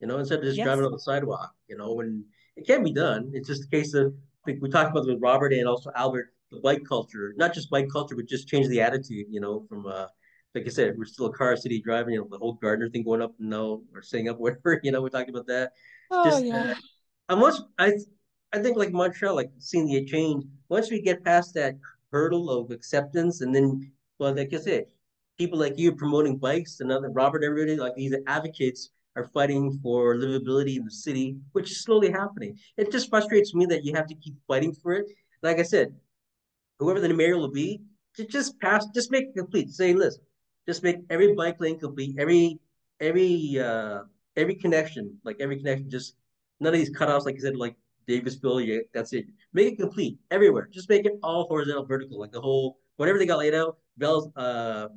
You 0.00 0.06
know, 0.06 0.18
instead 0.18 0.38
of 0.38 0.44
just 0.44 0.56
yes. 0.56 0.64
driving 0.64 0.84
on 0.84 0.92
the 0.92 0.98
sidewalk. 0.98 1.52
You 1.68 1.76
know, 1.76 1.92
when 1.92 2.24
it 2.56 2.66
can 2.66 2.82
be 2.82 2.92
done. 2.92 3.32
It's 3.34 3.48
just 3.48 3.64
a 3.64 3.68
case 3.68 3.92
of 3.94 4.14
like 4.46 4.58
we 4.60 4.68
talked 4.68 4.90
about 4.90 5.06
with 5.06 5.20
Robert 5.20 5.52
and 5.52 5.66
also 5.66 5.90
Albert, 5.94 6.32
the 6.50 6.60
bike 6.60 6.82
culture, 6.88 7.34
not 7.36 7.54
just 7.54 7.70
bike 7.70 7.88
culture, 7.90 8.16
but 8.16 8.26
just 8.26 8.48
change 8.48 8.68
the 8.68 8.80
attitude. 8.80 9.26
You 9.30 9.40
know, 9.40 9.64
from 9.68 9.86
uh, 9.86 10.06
like 10.54 10.66
I 10.66 10.70
said, 10.70 10.96
we're 10.96 11.04
still 11.04 11.26
a 11.26 11.32
car 11.32 11.56
city 11.56 11.80
driving, 11.80 12.14
you 12.14 12.20
know, 12.20 12.28
the 12.30 12.38
whole 12.38 12.54
Gardiner 12.54 12.88
thing 12.88 13.02
going 13.02 13.22
up 13.22 13.34
and 13.40 13.50
no, 13.50 13.82
or 13.92 14.02
staying 14.02 14.28
up, 14.28 14.38
whatever, 14.40 14.80
you 14.82 14.92
know, 14.92 15.02
we 15.02 15.10
talked 15.10 15.30
about 15.30 15.46
that. 15.46 15.72
Oh, 16.10 16.24
Just, 16.24 16.44
yeah. 16.44 16.74
Uh, 17.28 17.36
once 17.36 17.60
I, 17.78 17.94
I 18.52 18.60
think 18.60 18.76
like 18.76 18.92
Montreal, 18.92 19.34
like 19.34 19.50
seeing 19.58 19.86
the 19.86 20.04
change, 20.04 20.44
once 20.68 20.90
we 20.90 21.00
get 21.00 21.24
past 21.24 21.54
that 21.54 21.76
hurdle 22.12 22.50
of 22.50 22.70
acceptance 22.70 23.40
and 23.40 23.54
then, 23.54 23.90
well, 24.18 24.34
like 24.34 24.54
I 24.54 24.58
said, 24.58 24.84
people 25.38 25.58
like 25.58 25.76
you 25.76 25.92
promoting 25.92 26.36
bikes 26.36 26.80
and 26.80 26.92
other 26.92 27.10
Robert, 27.10 27.42
everybody, 27.42 27.76
like 27.76 27.96
these 27.96 28.14
advocates 28.26 28.90
are 29.16 29.24
fighting 29.32 29.78
for 29.82 30.16
livability 30.16 30.76
in 30.76 30.84
the 30.84 30.90
city, 30.90 31.36
which 31.52 31.70
is 31.70 31.82
slowly 31.82 32.10
happening. 32.10 32.58
It 32.76 32.90
just 32.90 33.08
frustrates 33.08 33.54
me 33.54 33.66
that 33.66 33.84
you 33.84 33.94
have 33.94 34.06
to 34.08 34.14
keep 34.14 34.34
fighting 34.46 34.72
for 34.72 34.92
it. 34.94 35.06
Like 35.42 35.58
I 35.58 35.62
said, 35.62 35.94
whoever 36.78 37.00
the 37.00 37.12
mayor 37.12 37.36
will 37.36 37.50
be, 37.50 37.80
just 38.28 38.58
pass, 38.60 38.86
just 38.94 39.10
make 39.10 39.24
it 39.24 39.34
complete. 39.36 39.70
Say, 39.70 39.92
listen, 39.92 40.22
just 40.66 40.82
make 40.82 40.96
every 41.10 41.34
bike 41.34 41.60
lane 41.60 41.78
complete, 41.78 42.16
every 42.18 42.58
every 43.00 43.58
uh 43.60 44.02
every 44.36 44.54
connection, 44.54 45.18
like 45.24 45.36
every 45.40 45.56
connection, 45.56 45.90
just 45.90 46.16
none 46.60 46.72
of 46.72 46.78
these 46.78 46.94
cutoffs, 46.94 47.24
like 47.24 47.36
I 47.36 47.38
said, 47.38 47.56
like 47.56 47.76
Davisville, 48.08 48.64
yeah, 48.66 48.80
that's 48.92 49.12
it. 49.12 49.26
Make 49.52 49.74
it 49.74 49.78
complete 49.78 50.18
everywhere. 50.30 50.68
Just 50.72 50.88
make 50.88 51.06
it 51.06 51.12
all 51.22 51.46
horizontal, 51.48 51.86
vertical, 51.86 52.18
like 52.18 52.32
the 52.32 52.40
whole 52.40 52.78
whatever 52.96 53.18
they 53.18 53.26
got 53.26 53.38
laid 53.38 53.54
out. 53.54 53.78
Bells, 53.96 54.28
uh, 54.36 54.88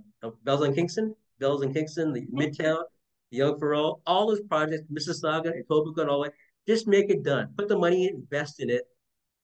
Bells 0.43 0.61
on 0.61 0.73
Kingston, 0.73 1.15
Bells 1.39 1.63
on 1.63 1.73
Kingston, 1.73 2.13
the 2.13 2.25
Midtown, 2.27 2.83
Yonge 3.31 3.59
for 3.59 3.75
All, 3.75 4.27
those 4.27 4.41
projects, 4.41 4.83
Mississauga, 4.91 5.51
Etobicoke, 5.51 6.01
and 6.01 6.09
all 6.09 6.23
that. 6.23 6.33
Just 6.67 6.87
make 6.87 7.09
it 7.09 7.23
done. 7.23 7.53
Put 7.57 7.67
the 7.67 7.77
money 7.77 8.07
in, 8.07 8.15
invest 8.15 8.59
in 8.59 8.69
it, 8.69 8.83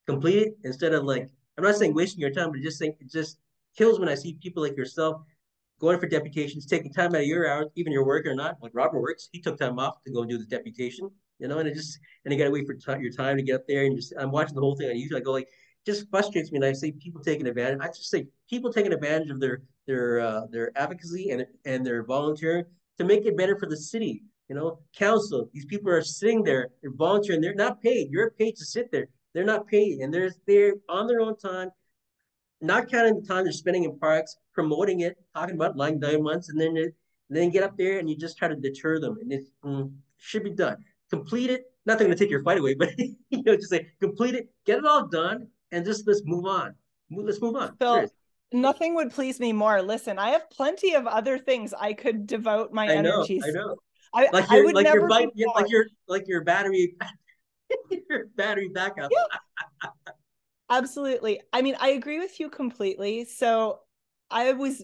complete 0.05 0.47
it 0.47 0.57
instead 0.63 0.93
of 0.93 1.03
like 1.03 1.29
I'm 1.57 1.63
not 1.63 1.75
saying 1.75 1.93
wasting 1.93 2.19
your 2.19 2.31
time, 2.31 2.51
but 2.51 2.61
just 2.61 2.79
saying 2.79 2.95
it 2.99 3.11
just 3.11 3.37
kills 3.77 3.99
when 3.99 4.09
I 4.09 4.15
see 4.15 4.37
people 4.41 4.63
like 4.63 4.75
yourself 4.75 5.21
going 5.79 5.99
for 5.99 6.07
deputations, 6.07 6.65
taking 6.65 6.91
time 6.91 7.13
out 7.13 7.21
of 7.21 7.27
your 7.27 7.47
hours, 7.47 7.67
even 7.75 7.91
your 7.91 8.05
work 8.05 8.25
or 8.25 8.35
not. 8.35 8.57
Like 8.61 8.71
Robert 8.73 9.01
works, 9.01 9.29
he 9.31 9.39
took 9.39 9.57
time 9.57 9.79
off 9.79 10.03
to 10.05 10.11
go 10.11 10.21
and 10.21 10.29
do 10.29 10.37
the 10.37 10.45
deputation, 10.45 11.09
you 11.39 11.47
know, 11.47 11.59
and 11.59 11.67
it 11.67 11.75
just, 11.75 11.99
and 12.23 12.33
you 12.33 12.39
got 12.39 12.45
to 12.45 12.51
wait 12.51 12.65
for 12.65 12.73
t- 12.73 13.01
your 13.01 13.11
time 13.11 13.37
to 13.37 13.43
get 13.43 13.55
up 13.55 13.67
there. 13.67 13.85
And 13.85 13.95
just, 13.95 14.13
I'm 14.17 14.31
watching 14.31 14.55
the 14.55 14.61
whole 14.61 14.75
thing 14.75 14.89
on 14.89 14.95
YouTube. 14.95 15.17
I 15.17 15.19
go 15.19 15.31
like, 15.31 15.49
just 15.85 16.09
frustrates 16.09 16.51
me. 16.51 16.57
And 16.57 16.65
I 16.65 16.73
see 16.73 16.93
people 16.93 17.21
taking 17.21 17.47
advantage. 17.47 17.79
I 17.81 17.87
just 17.87 18.09
say 18.09 18.27
people 18.49 18.71
taking 18.71 18.93
advantage 18.93 19.29
of 19.29 19.39
their, 19.39 19.63
their, 19.85 20.21
uh, 20.21 20.41
their 20.49 20.71
advocacy 20.77 21.31
and, 21.31 21.45
and 21.65 21.85
their 21.85 22.03
volunteering 22.03 22.65
to 22.97 23.03
make 23.03 23.25
it 23.25 23.37
better 23.37 23.57
for 23.57 23.67
the 23.67 23.77
city. 23.77 24.23
You 24.49 24.55
know, 24.55 24.79
council, 24.95 25.49
these 25.53 25.65
people 25.65 25.89
are 25.89 26.01
sitting 26.01 26.43
there, 26.43 26.69
they're 26.81 26.91
volunteering, 26.91 27.41
they're 27.41 27.55
not 27.55 27.81
paid. 27.81 28.11
You're 28.11 28.31
paid 28.31 28.55
to 28.57 28.65
sit 28.65 28.91
there. 28.91 29.07
They're 29.33 29.45
not 29.45 29.67
paid. 29.67 29.99
And 29.99 30.13
they're 30.13 30.31
there 30.45 30.73
on 30.89 31.07
their 31.07 31.21
own 31.21 31.37
time, 31.37 31.69
not 32.61 32.89
counting 32.89 33.21
the 33.21 33.27
time 33.27 33.45
they're 33.45 33.53
spending 33.53 33.85
in 33.85 33.97
parks, 33.97 34.37
promoting 34.53 35.01
it, 35.01 35.17
talking 35.33 35.55
about 35.55 35.77
lying 35.77 35.99
diamonds, 35.99 36.49
and 36.49 36.59
then 36.59 36.77
and 36.77 36.93
then 37.29 37.49
get 37.49 37.63
up 37.63 37.77
there 37.77 37.99
and 37.99 38.09
you 38.09 38.15
just 38.15 38.37
try 38.37 38.47
to 38.47 38.55
deter 38.55 38.99
them, 38.99 39.17
and 39.21 39.31
it 39.31 39.47
mm, 39.63 39.91
should 40.17 40.43
be 40.43 40.51
done. 40.51 40.77
Complete 41.09 41.49
it. 41.49 41.63
Not 41.85 41.97
going 41.97 42.11
to 42.11 42.17
take 42.17 42.29
your 42.29 42.43
fight 42.43 42.59
away, 42.59 42.75
but 42.75 42.89
you 42.99 43.43
know, 43.43 43.55
just 43.55 43.69
say 43.69 43.87
complete 43.99 44.35
it, 44.35 44.49
get 44.65 44.77
it 44.77 44.85
all 44.85 45.07
done, 45.07 45.47
and 45.71 45.85
just 45.85 46.07
let's 46.07 46.21
move 46.25 46.45
on. 46.45 46.75
Let's 47.09 47.41
move 47.41 47.55
on. 47.55 47.75
So, 47.79 48.07
nothing 48.53 48.95
would 48.95 49.11
please 49.11 49.39
me 49.39 49.53
more. 49.53 49.81
Listen, 49.81 50.19
I 50.19 50.29
have 50.29 50.49
plenty 50.49 50.93
of 50.93 51.07
other 51.07 51.37
things 51.37 51.73
I 51.73 51.93
could 51.93 52.27
devote 52.27 52.71
my 52.71 52.85
I 52.85 53.01
know, 53.01 53.21
energies. 53.21 53.43
I 53.45 53.51
know. 53.51 53.75
I, 54.13 54.29
like 54.31 54.49
your, 54.49 54.61
I 54.61 54.65
would 54.65 54.75
like 54.75 54.83
never 54.83 54.99
your 54.99 55.09
bike, 55.09 55.29
like 55.55 55.69
your 55.69 55.85
like 56.07 56.27
your 56.27 56.43
battery, 56.43 56.95
your 58.09 58.25
battery 58.35 58.69
backup. 58.69 59.11
Yeah. 59.11 59.89
Absolutely. 60.69 61.41
I 61.51 61.61
mean, 61.61 61.75
I 61.79 61.89
agree 61.89 62.19
with 62.19 62.39
you 62.39 62.49
completely. 62.49 63.25
So 63.25 63.79
I 64.29 64.51
was 64.53 64.83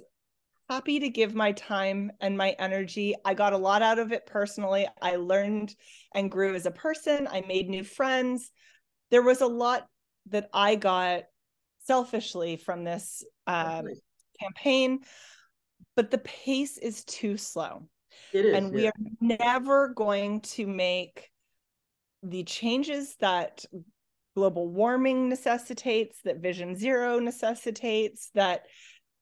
happy 0.70 1.00
to 1.00 1.10
give 1.10 1.34
my 1.34 1.52
time 1.54 2.12
and 2.22 2.38
my 2.38 2.56
energy. 2.60 3.16
I 3.26 3.34
got 3.34 3.54
a 3.54 3.58
lot 3.58 3.82
out 3.82 3.98
of 3.98 4.12
it 4.12 4.28
personally. 4.28 4.88
I 5.02 5.16
learned 5.16 5.74
and 6.14 6.30
grew 6.30 6.54
as 6.54 6.68
a 6.68 6.72
person. 6.72 7.28
I 7.28 7.42
made 7.42 7.70
new 7.70 7.84
friends. 7.84 8.52
There 9.10 9.24
was 9.24 9.42
a 9.42 9.48
lot 9.48 9.88
that 10.28 10.50
I 10.54 10.76
got 10.76 11.24
selfishly 11.90 12.56
from 12.56 12.84
this 12.84 13.24
um, 13.48 13.88
campaign, 14.40 15.00
but 15.96 16.12
the 16.12 16.20
pace 16.20 16.78
is 16.78 17.04
too 17.04 17.36
slow. 17.36 17.82
It 18.32 18.46
is, 18.46 18.56
and 18.56 18.72
we 18.72 18.84
yeah. 18.84 18.90
are 18.90 19.38
never 19.40 19.88
going 19.90 20.42
to 20.42 20.68
make 20.68 21.32
the 22.22 22.44
changes 22.44 23.16
that 23.22 23.66
global 24.36 24.70
warming 24.70 25.30
necessitates, 25.30 26.20
that 26.26 26.38
Vision 26.38 26.76
Zero 26.76 27.18
necessitates, 27.18 28.30
that 28.36 28.68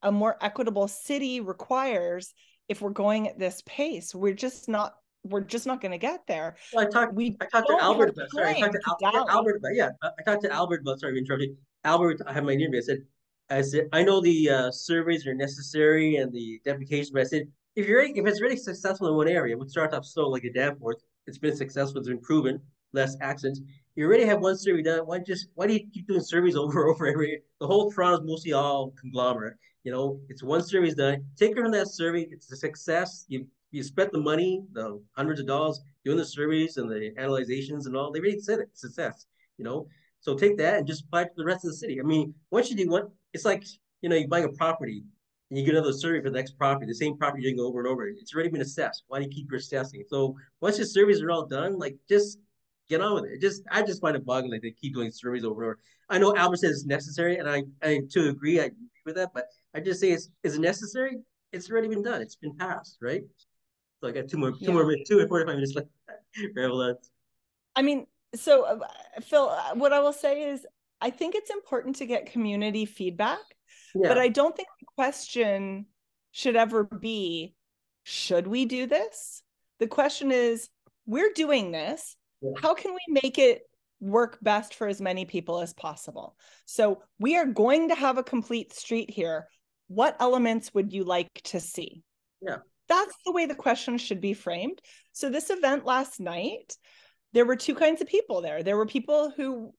a 0.01 0.11
more 0.11 0.35
equitable 0.41 0.89
city 0.89 1.39
requires 1.39 2.33
if 2.67 2.81
we're 2.81 2.89
going 2.89 3.29
at 3.29 3.39
this 3.39 3.63
pace. 3.65 4.13
We're 4.13 4.33
just 4.33 4.67
not 4.67 4.93
we're 5.23 5.41
just 5.41 5.67
not 5.67 5.79
going 5.79 5.93
to 5.93 5.97
get 5.97 6.27
there. 6.27 6.57
Well, 6.73 6.85
I 6.85 6.89
talked. 6.89 7.13
We 7.13 7.37
I 7.39 7.45
talked 7.45 7.69
to 7.69 7.77
Albert 7.79 8.09
about. 8.09 8.29
Sorry, 8.31 8.57
I 8.57 8.59
talked 8.59 8.99
to, 8.99 9.07
Al- 9.07 9.29
Albert 9.29 9.57
about. 9.57 9.73
Yeah, 9.73 9.91
I 10.03 10.23
talked 10.23 10.43
to 10.43 10.51
Albert 10.51 10.81
about. 10.81 10.99
Sorry, 10.99 11.17
interrupting. 11.17 11.55
Albert, 11.83 12.21
I 12.25 12.33
have 12.33 12.43
my 12.43 12.51
interview. 12.51 12.79
I 12.79 12.81
said, 12.81 12.97
I 13.49 13.61
said, 13.61 13.89
I 13.93 14.03
know 14.03 14.19
the 14.21 14.49
uh, 14.49 14.71
surveys 14.71 15.25
are 15.25 15.33
necessary 15.33 16.17
and 16.17 16.31
the 16.33 16.59
deputation, 16.65 17.11
but 17.13 17.21
I 17.21 17.25
said, 17.25 17.47
if 17.75 17.87
you're 17.87 18.01
if 18.01 18.25
it's 18.25 18.41
really 18.41 18.57
successful 18.57 19.07
in 19.07 19.15
one 19.15 19.27
area, 19.27 19.55
would 19.55 19.69
start 19.69 19.93
off 19.93 20.05
slow 20.05 20.29
like 20.29 20.43
a 20.43 20.51
Danforth. 20.51 20.97
It's 21.27 21.37
been 21.37 21.55
successful. 21.55 21.99
It's 21.99 22.09
been 22.09 22.19
proven. 22.19 22.59
Less 22.91 23.15
accidents. 23.21 23.61
You 23.95 24.05
already 24.05 24.25
have 24.25 24.41
one 24.41 24.57
survey 24.57 24.81
done. 24.81 25.01
Why 25.01 25.19
just 25.19 25.49
why 25.53 25.67
do 25.67 25.73
you 25.73 25.81
keep 25.93 26.07
doing 26.07 26.21
surveys 26.21 26.55
over 26.63 26.87
over 26.87 27.05
every? 27.05 27.41
The 27.59 27.67
whole 27.67 27.91
Toronto's 27.91 28.25
mostly 28.25 28.53
all 28.53 28.93
conglomerate. 28.99 29.57
You 29.83 29.91
know, 29.91 30.19
it's 30.27 30.41
one 30.43 30.63
survey's 30.63 30.95
done. 30.95 31.25
Take 31.37 31.51
it 31.51 31.57
from 31.57 31.71
that 31.71 31.87
survey. 31.87 32.27
It's 32.31 32.51
a 32.51 32.55
success. 32.55 33.25
You 33.27 33.45
you 33.71 33.83
spent 33.83 34.11
the 34.11 34.19
money, 34.19 34.63
the 34.71 34.99
hundreds 35.15 35.39
of 35.39 35.45
dollars 35.45 35.79
doing 36.03 36.17
the 36.17 36.25
surveys 36.25 36.77
and 36.77 36.89
the 36.89 37.13
analyzations 37.17 37.85
and 37.85 37.95
all. 37.95 38.11
They 38.11 38.19
already 38.19 38.39
said 38.39 38.59
it 38.59 38.69
success. 38.73 39.27
You 39.57 39.65
know, 39.65 39.87
so 40.27 40.35
take 40.35 40.57
that 40.57 40.79
and 40.79 40.85
just 40.85 41.05
apply 41.05 41.21
it 41.21 41.25
to 41.27 41.31
the 41.37 41.45
rest 41.45 41.63
of 41.63 41.71
the 41.71 41.77
city. 41.77 42.01
I 42.01 42.03
mean, 42.03 42.33
once 42.51 42.69
you 42.69 42.75
do 42.75 42.89
one, 42.89 43.07
it's 43.31 43.45
like 43.45 43.63
you 44.01 44.09
know 44.09 44.15
you 44.17 44.27
buying 44.27 44.43
a 44.43 44.49
property 44.49 45.01
and 45.49 45.57
you 45.57 45.65
get 45.65 45.73
another 45.73 45.93
survey 45.93 46.21
for 46.21 46.29
the 46.29 46.35
next 46.35 46.57
property, 46.57 46.85
the 46.85 46.93
same 46.93 47.17
property 47.17 47.43
you're 47.43 47.55
going 47.55 47.65
over 47.65 47.79
and 47.79 47.87
over. 47.87 48.07
It's 48.09 48.33
already 48.35 48.49
been 48.49 48.59
assessed. 48.59 49.03
Why 49.07 49.19
do 49.19 49.23
you 49.23 49.31
keep 49.31 49.49
reassessing? 49.49 50.01
So 50.09 50.35
once 50.59 50.77
your 50.77 50.85
surveys 50.85 51.21
are 51.21 51.31
all 51.31 51.45
done, 51.45 51.79
like 51.79 51.95
just 52.09 52.39
get 52.89 52.99
on 52.99 53.13
with 53.21 53.31
it. 53.31 53.39
just 53.39 53.63
I 53.71 53.83
just 53.83 54.01
find 54.01 54.17
it 54.17 54.25
boggling 54.25 54.51
like 54.51 54.61
they 54.61 54.71
keep 54.71 54.93
doing 54.93 55.11
surveys 55.11 55.45
over 55.45 55.63
and 55.63 55.69
over. 55.69 55.79
I 56.09 56.17
know 56.17 56.35
Albert 56.35 56.57
says 56.57 56.71
it's 56.71 56.85
necessary, 56.85 57.37
and 57.37 57.49
I 57.49 57.63
I 57.81 58.01
to 58.11 58.27
agree, 58.27 58.59
I 58.59 58.65
agree 58.65 58.89
with 59.05 59.15
that, 59.15 59.29
but 59.33 59.45
I 59.73 59.79
just 59.79 60.01
say 60.01 60.11
it's 60.11 60.29
is 60.43 60.55
it 60.55 60.61
necessary? 60.61 61.19
It's 61.53 61.71
already 61.71 61.87
been 61.87 62.03
done. 62.03 62.21
It's 62.21 62.35
been 62.35 62.57
passed, 62.57 62.97
right? 63.01 63.23
So 64.01 64.09
I 64.09 64.11
got 64.11 64.27
two 64.27 64.37
more 64.37 64.51
two 64.51 64.57
yeah. 64.59 64.73
more 64.73 64.93
two 65.07 65.19
and 65.21 65.45
minutes 65.45 65.73
left. 65.73 65.87
I 67.77 67.81
mean, 67.81 68.07
so 68.35 68.63
uh, 68.63 68.79
Phil, 69.21 69.49
uh, 69.49 69.75
what 69.75 69.93
I 69.93 69.99
will 69.99 70.13
say 70.13 70.49
is 70.49 70.65
I 71.01 71.09
think 71.09 71.35
it's 71.35 71.49
important 71.49 71.97
to 71.97 72.05
get 72.05 72.31
community 72.31 72.85
feedback, 72.85 73.39
yeah. 73.95 74.07
but 74.07 74.17
I 74.17 74.27
don't 74.27 74.55
think 74.55 74.67
the 74.79 74.87
question 74.95 75.85
should 76.31 76.55
ever 76.55 76.83
be 76.83 77.55
should 78.03 78.47
we 78.47 78.65
do 78.65 78.85
this? 78.85 79.43
The 79.79 79.87
question 79.87 80.31
is 80.31 80.69
we're 81.05 81.33
doing 81.33 81.71
this. 81.71 82.15
Yeah. 82.41 82.51
How 82.61 82.73
can 82.73 82.93
we 82.93 83.21
make 83.21 83.37
it 83.37 83.63
work 83.99 84.37
best 84.41 84.75
for 84.75 84.87
as 84.87 85.01
many 85.01 85.25
people 85.25 85.59
as 85.59 85.73
possible? 85.73 86.35
So 86.65 87.01
we 87.19 87.37
are 87.37 87.45
going 87.45 87.89
to 87.89 87.95
have 87.95 88.17
a 88.17 88.23
complete 88.23 88.73
street 88.73 89.09
here. 89.09 89.47
What 89.87 90.15
elements 90.19 90.73
would 90.73 90.93
you 90.93 91.03
like 91.03 91.29
to 91.45 91.59
see? 91.59 92.03
Yeah. 92.41 92.57
That's 92.87 93.15
the 93.25 93.31
way 93.33 93.45
the 93.45 93.55
question 93.55 93.97
should 93.97 94.21
be 94.21 94.33
framed. 94.33 94.79
So 95.11 95.29
this 95.29 95.49
event 95.49 95.85
last 95.85 96.19
night, 96.19 96.77
there 97.33 97.45
were 97.45 97.55
two 97.55 97.75
kinds 97.75 98.01
of 98.01 98.07
people 98.07 98.41
there. 98.41 98.63
There 98.63 98.77
were 98.77 98.85
people 98.85 99.31
who 99.35 99.73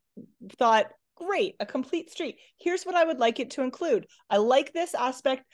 thought, 0.58 0.86
great, 1.16 1.56
a 1.58 1.66
complete 1.66 2.10
street. 2.10 2.36
Here's 2.58 2.84
what 2.84 2.94
I 2.94 3.04
would 3.04 3.18
like 3.18 3.40
it 3.40 3.50
to 3.52 3.62
include. 3.62 4.06
I 4.30 4.36
like 4.36 4.72
this 4.72 4.94
aspect. 4.94 5.44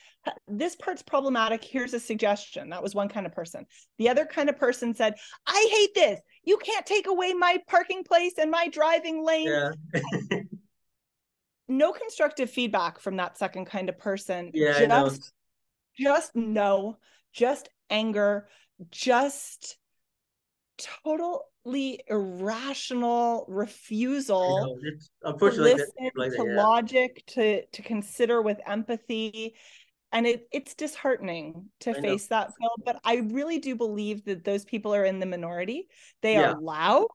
This 0.47 0.75
part's 0.75 1.01
problematic. 1.01 1.63
Here's 1.63 1.93
a 1.93 1.99
suggestion. 1.99 2.69
That 2.69 2.83
was 2.83 2.93
one 2.93 3.09
kind 3.09 3.25
of 3.25 3.33
person. 3.33 3.65
The 3.97 4.09
other 4.09 4.25
kind 4.25 4.49
of 4.49 4.57
person 4.57 4.93
said, 4.93 5.15
I 5.47 5.67
hate 5.71 5.95
this. 5.95 6.19
You 6.43 6.57
can't 6.57 6.85
take 6.85 7.07
away 7.07 7.33
my 7.33 7.57
parking 7.67 8.03
place 8.03 8.33
and 8.39 8.51
my 8.51 8.67
driving 8.67 9.23
lane. 9.23 9.47
Yeah. 9.47 10.39
no 11.67 11.91
constructive 11.91 12.49
feedback 12.49 12.99
from 12.99 13.17
that 13.17 13.37
second 13.37 13.65
kind 13.65 13.89
of 13.89 13.97
person. 13.97 14.51
Yeah, 14.53 14.85
just, 14.85 15.33
just 15.97 16.35
no, 16.35 16.97
just 17.33 17.69
anger, 17.89 18.47
just 18.91 19.77
totally 20.77 22.01
irrational 22.07 23.45
refusal 23.47 24.77
unfortunately 25.23 25.71
to 25.71 25.77
listen 25.77 26.09
like 26.15 26.31
that, 26.31 26.37
to 26.37 26.47
yeah. 26.47 26.63
logic 26.63 27.23
to 27.27 27.65
to 27.67 27.81
consider 27.81 28.41
with 28.41 28.59
empathy 28.67 29.55
and 30.11 30.27
it 30.27 30.47
it's 30.51 30.75
disheartening 30.75 31.69
to 31.81 31.91
I 31.91 32.01
face 32.01 32.29
know. 32.29 32.37
that 32.37 32.51
phil 32.59 32.69
but 32.85 32.99
i 33.03 33.17
really 33.31 33.59
do 33.59 33.75
believe 33.75 34.25
that 34.25 34.43
those 34.43 34.65
people 34.65 34.93
are 34.93 35.05
in 35.05 35.19
the 35.19 35.25
minority 35.25 35.87
they 36.21 36.33
yeah. 36.33 36.51
are 36.51 36.59
loud 36.59 37.07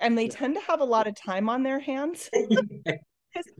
and 0.00 0.16
they 0.16 0.24
yeah. 0.24 0.32
tend 0.32 0.54
to 0.54 0.60
have 0.62 0.80
a 0.80 0.84
lot 0.84 1.06
of 1.06 1.14
time 1.14 1.48
on 1.48 1.62
their 1.62 1.80
hands 1.80 2.30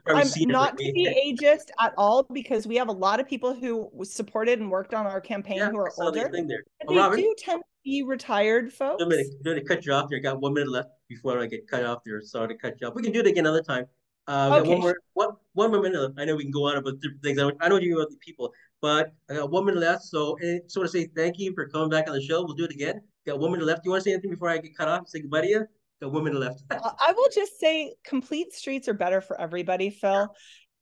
I'm 0.09 0.29
not 0.47 0.79
to 0.79 0.93
be 0.93 1.37
ageist 1.39 1.71
at 1.81 1.93
all 1.97 2.27
because 2.33 2.67
we 2.67 2.77
have 2.77 2.89
a 2.89 2.93
lot 2.93 3.21
of 3.21 3.29
people 3.29 3.55
who 3.55 3.91
supported 4.05 4.59
and 4.59 4.71
worked 4.71 4.95
on 4.95 5.07
our 5.07 5.21
campaign 5.21 5.59
yeah, 5.59 5.71
who 5.71 5.79
are 5.79 5.93
older. 5.99 6.31
The 6.33 6.63
they 6.89 6.97
Robert, 6.97 7.17
do 7.17 7.35
tend 7.39 7.63
be 7.87 8.03
retired 8.03 8.73
folks. 8.73 9.03
I'm 9.03 9.09
going 9.09 9.57
to 9.57 9.65
cut 9.65 9.87
you 9.87 9.93
off 9.93 10.11
there. 10.11 10.21
Got 10.21 10.41
one 10.41 10.53
minute 10.53 10.71
left 10.71 10.89
before 11.09 11.41
I 11.41 11.47
get 11.47 11.71
cut 11.71 11.85
off 11.85 12.01
there. 12.05 12.21
Sorry 12.21 12.49
to 12.49 12.55
cut 12.57 12.75
you 12.81 12.89
off. 12.89 12.95
We 12.95 13.03
can 13.03 13.13
do 13.13 13.21
it 13.21 13.27
again 13.27 13.47
another 13.47 13.63
time. 13.63 13.87
Uh, 14.27 14.59
okay. 14.61 14.71
One 14.71 14.81
more, 14.81 14.97
one, 15.15 15.29
one 15.53 15.71
more 15.71 15.81
minute. 15.81 16.13
I 16.19 16.25
know 16.25 16.35
we 16.35 16.43
can 16.43 16.51
go 16.51 16.69
on 16.69 16.77
about 16.77 17.01
different 17.01 17.23
things. 17.23 17.41
I, 17.41 17.51
I 17.61 17.69
know 17.69 17.77
you 17.77 17.97
about 17.97 18.11
the 18.11 18.17
people, 18.17 18.53
but 18.83 19.15
I 19.31 19.35
got 19.35 19.53
one 19.53 19.65
minute 19.65 19.81
left. 19.81 20.03
So 20.03 20.37
I 20.43 20.59
just 20.65 20.77
want 20.77 20.91
to 20.91 20.99
say 20.99 21.09
thank 21.15 21.39
you 21.39 21.55
for 21.55 21.69
coming 21.69 21.89
back 21.89 22.09
on 22.09 22.15
the 22.15 22.21
show. 22.21 22.45
We'll 22.45 22.57
do 22.57 22.65
it 22.65 22.73
again. 22.73 23.01
Got 23.25 23.39
one 23.39 23.53
minute 23.53 23.67
left. 23.67 23.85
Do 23.85 23.89
you 23.89 23.93
want 23.93 24.03
to 24.03 24.11
say 24.11 24.15
anything 24.15 24.33
before 24.33 24.51
I 24.51 24.59
get 24.59 24.77
cut 24.77 24.89
off? 24.89 25.09
Say 25.09 25.21
goodbye 25.21 25.43
to 25.43 25.49
you 25.49 25.67
the 26.01 26.09
woman 26.09 26.39
left. 26.39 26.63
I 26.71 27.13
will 27.17 27.29
just 27.35 27.59
say 27.59 27.95
complete 28.05 28.53
streets 28.53 28.89
are 28.89 28.95
better 28.95 29.21
for 29.21 29.41
everybody, 29.41 29.91
Phil. 29.91 30.29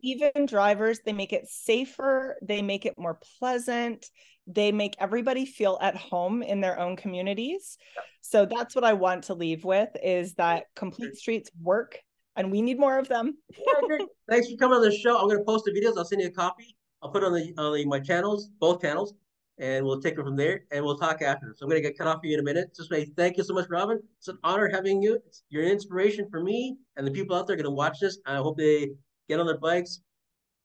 Even 0.01 0.47
drivers, 0.47 1.01
they 1.05 1.13
make 1.13 1.33
it 1.33 1.49
safer, 1.49 2.37
they 2.43 2.61
make 2.61 2.85
it 2.85 2.99
more 2.99 3.19
pleasant, 3.39 4.07
they 4.47 4.73
make 4.73 4.95
everybody 4.99 5.47
feel 5.47 5.79
at 5.81 5.97
home 5.97 6.43
in 6.43 6.61
their 6.61 6.79
own 6.79 6.97
communities. 6.97 7.79
So 8.21 8.47
that's 8.47 8.75
what 8.75 8.85
I 8.85 8.93
want 8.93 9.25
to 9.25 9.35
leave 9.35 9.65
with 9.65 9.91
is 10.03 10.35
that 10.35 10.65
complete 10.77 11.17
streets 11.17 11.51
work 11.61 11.99
and 12.37 12.51
we 12.51 12.63
need 12.63 12.79
more 12.79 12.99
of 12.99 13.09
them. 13.09 13.37
Thanks 14.29 14.51
for 14.51 14.57
coming 14.57 14.77
on 14.77 14.83
the 14.83 14.97
show. 14.97 15.19
I'm 15.19 15.27
going 15.27 15.39
to 15.39 15.45
post 15.45 15.65
the 15.65 15.73
videos. 15.73 15.97
I'll 15.97 16.05
send 16.05 16.23
you 16.23 16.29
a 16.29 16.33
copy. 16.33 16.77
I'll 17.03 17.11
put 17.11 17.23
it 17.23 17.27
on 17.27 17.35
the 17.35 17.55
on 17.59 17.75
the, 17.75 17.85
my 17.85 18.01
channels, 18.01 18.49
both 18.59 18.81
channels 18.81 19.15
and 19.59 19.85
we'll 19.85 20.01
take 20.01 20.19
it 20.19 20.23
from 20.23 20.37
there 20.37 20.65
and 20.73 20.85
we'll 20.85 20.97
talk 20.97 21.23
after. 21.23 21.55
So 21.57 21.65
I'm 21.65 21.71
going 21.71 21.81
to 21.81 21.89
get 21.89 21.97
cut 21.97 22.09
off 22.09 22.21
for 22.21 22.27
you 22.27 22.35
in 22.35 22.41
a 22.41 22.43
minute. 22.43 22.75
Just 22.75 22.91
say 22.91 23.05
thank 23.17 23.37
you 23.37 23.45
so 23.45 23.55
much, 23.55 23.67
Robin. 23.71 24.01
It's 24.19 24.29
an 24.29 24.39
honor 24.43 24.69
having 24.69 25.03
you. 25.03 25.21
you're 25.49 25.63
an 25.63 25.69
inspiration 25.69 26.29
for 26.31 26.43
me 26.43 26.77
and 26.97 27.07
the 27.07 27.11
people 27.11 27.37
out 27.37 27.47
there 27.47 27.57
going 27.57 27.65
to 27.65 27.71
watch 27.71 28.01
this. 28.01 28.19
I 28.27 28.37
hope 28.37 28.59
they 28.59 28.91
get 29.29 29.41
on 29.41 29.47
their 29.47 29.59
bikes, 29.59 30.01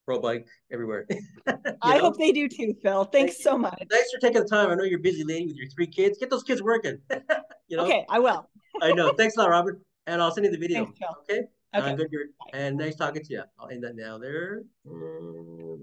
pro 0.10 0.20
bike 0.20 0.48
everywhere. 0.72 1.06
I 1.84 1.98
know? 1.98 2.06
hope 2.06 2.18
they 2.18 2.32
do 2.32 2.50
too, 2.50 2.74
Phil. 2.82 3.04
Thanks 3.06 3.36
Thank 3.36 3.44
so 3.44 3.58
much. 3.58 3.80
Thanks 3.92 4.12
for 4.12 4.20
taking 4.20 4.42
the 4.42 4.48
time. 4.48 4.72
I 4.72 4.76
know 4.76 4.84
you're 4.84 4.98
busy 4.98 5.24
lady 5.24 5.46
with 5.46 5.56
your 5.56 5.68
three 5.70 5.86
kids. 5.86 6.18
Get 6.18 6.32
those 6.32 6.42
kids 6.42 6.64
working. 6.64 6.98
you 7.68 7.78
know? 7.78 7.86
Okay, 7.86 8.06
I 8.10 8.18
will. 8.18 8.50
I 8.82 8.92
know. 8.94 9.14
Thanks 9.14 9.36
a 9.38 9.42
lot, 9.42 9.50
Robert. 9.52 9.80
And 10.08 10.20
I'll 10.20 10.32
send 10.32 10.46
you 10.46 10.52
the 10.52 10.58
video. 10.58 10.86
Thanks, 10.86 11.00
okay? 11.30 11.42
Okay. 11.76 11.92
Uh, 11.92 11.96
good. 11.96 12.10
And 12.54 12.78
nice 12.78 12.96
talking 12.96 13.24
to 13.24 13.34
you. 13.34 13.44
I'll 13.60 13.70
end 13.70 13.84
that 13.84 13.96
now 13.96 14.18
there. 14.18 14.64
Mm. 14.88 15.82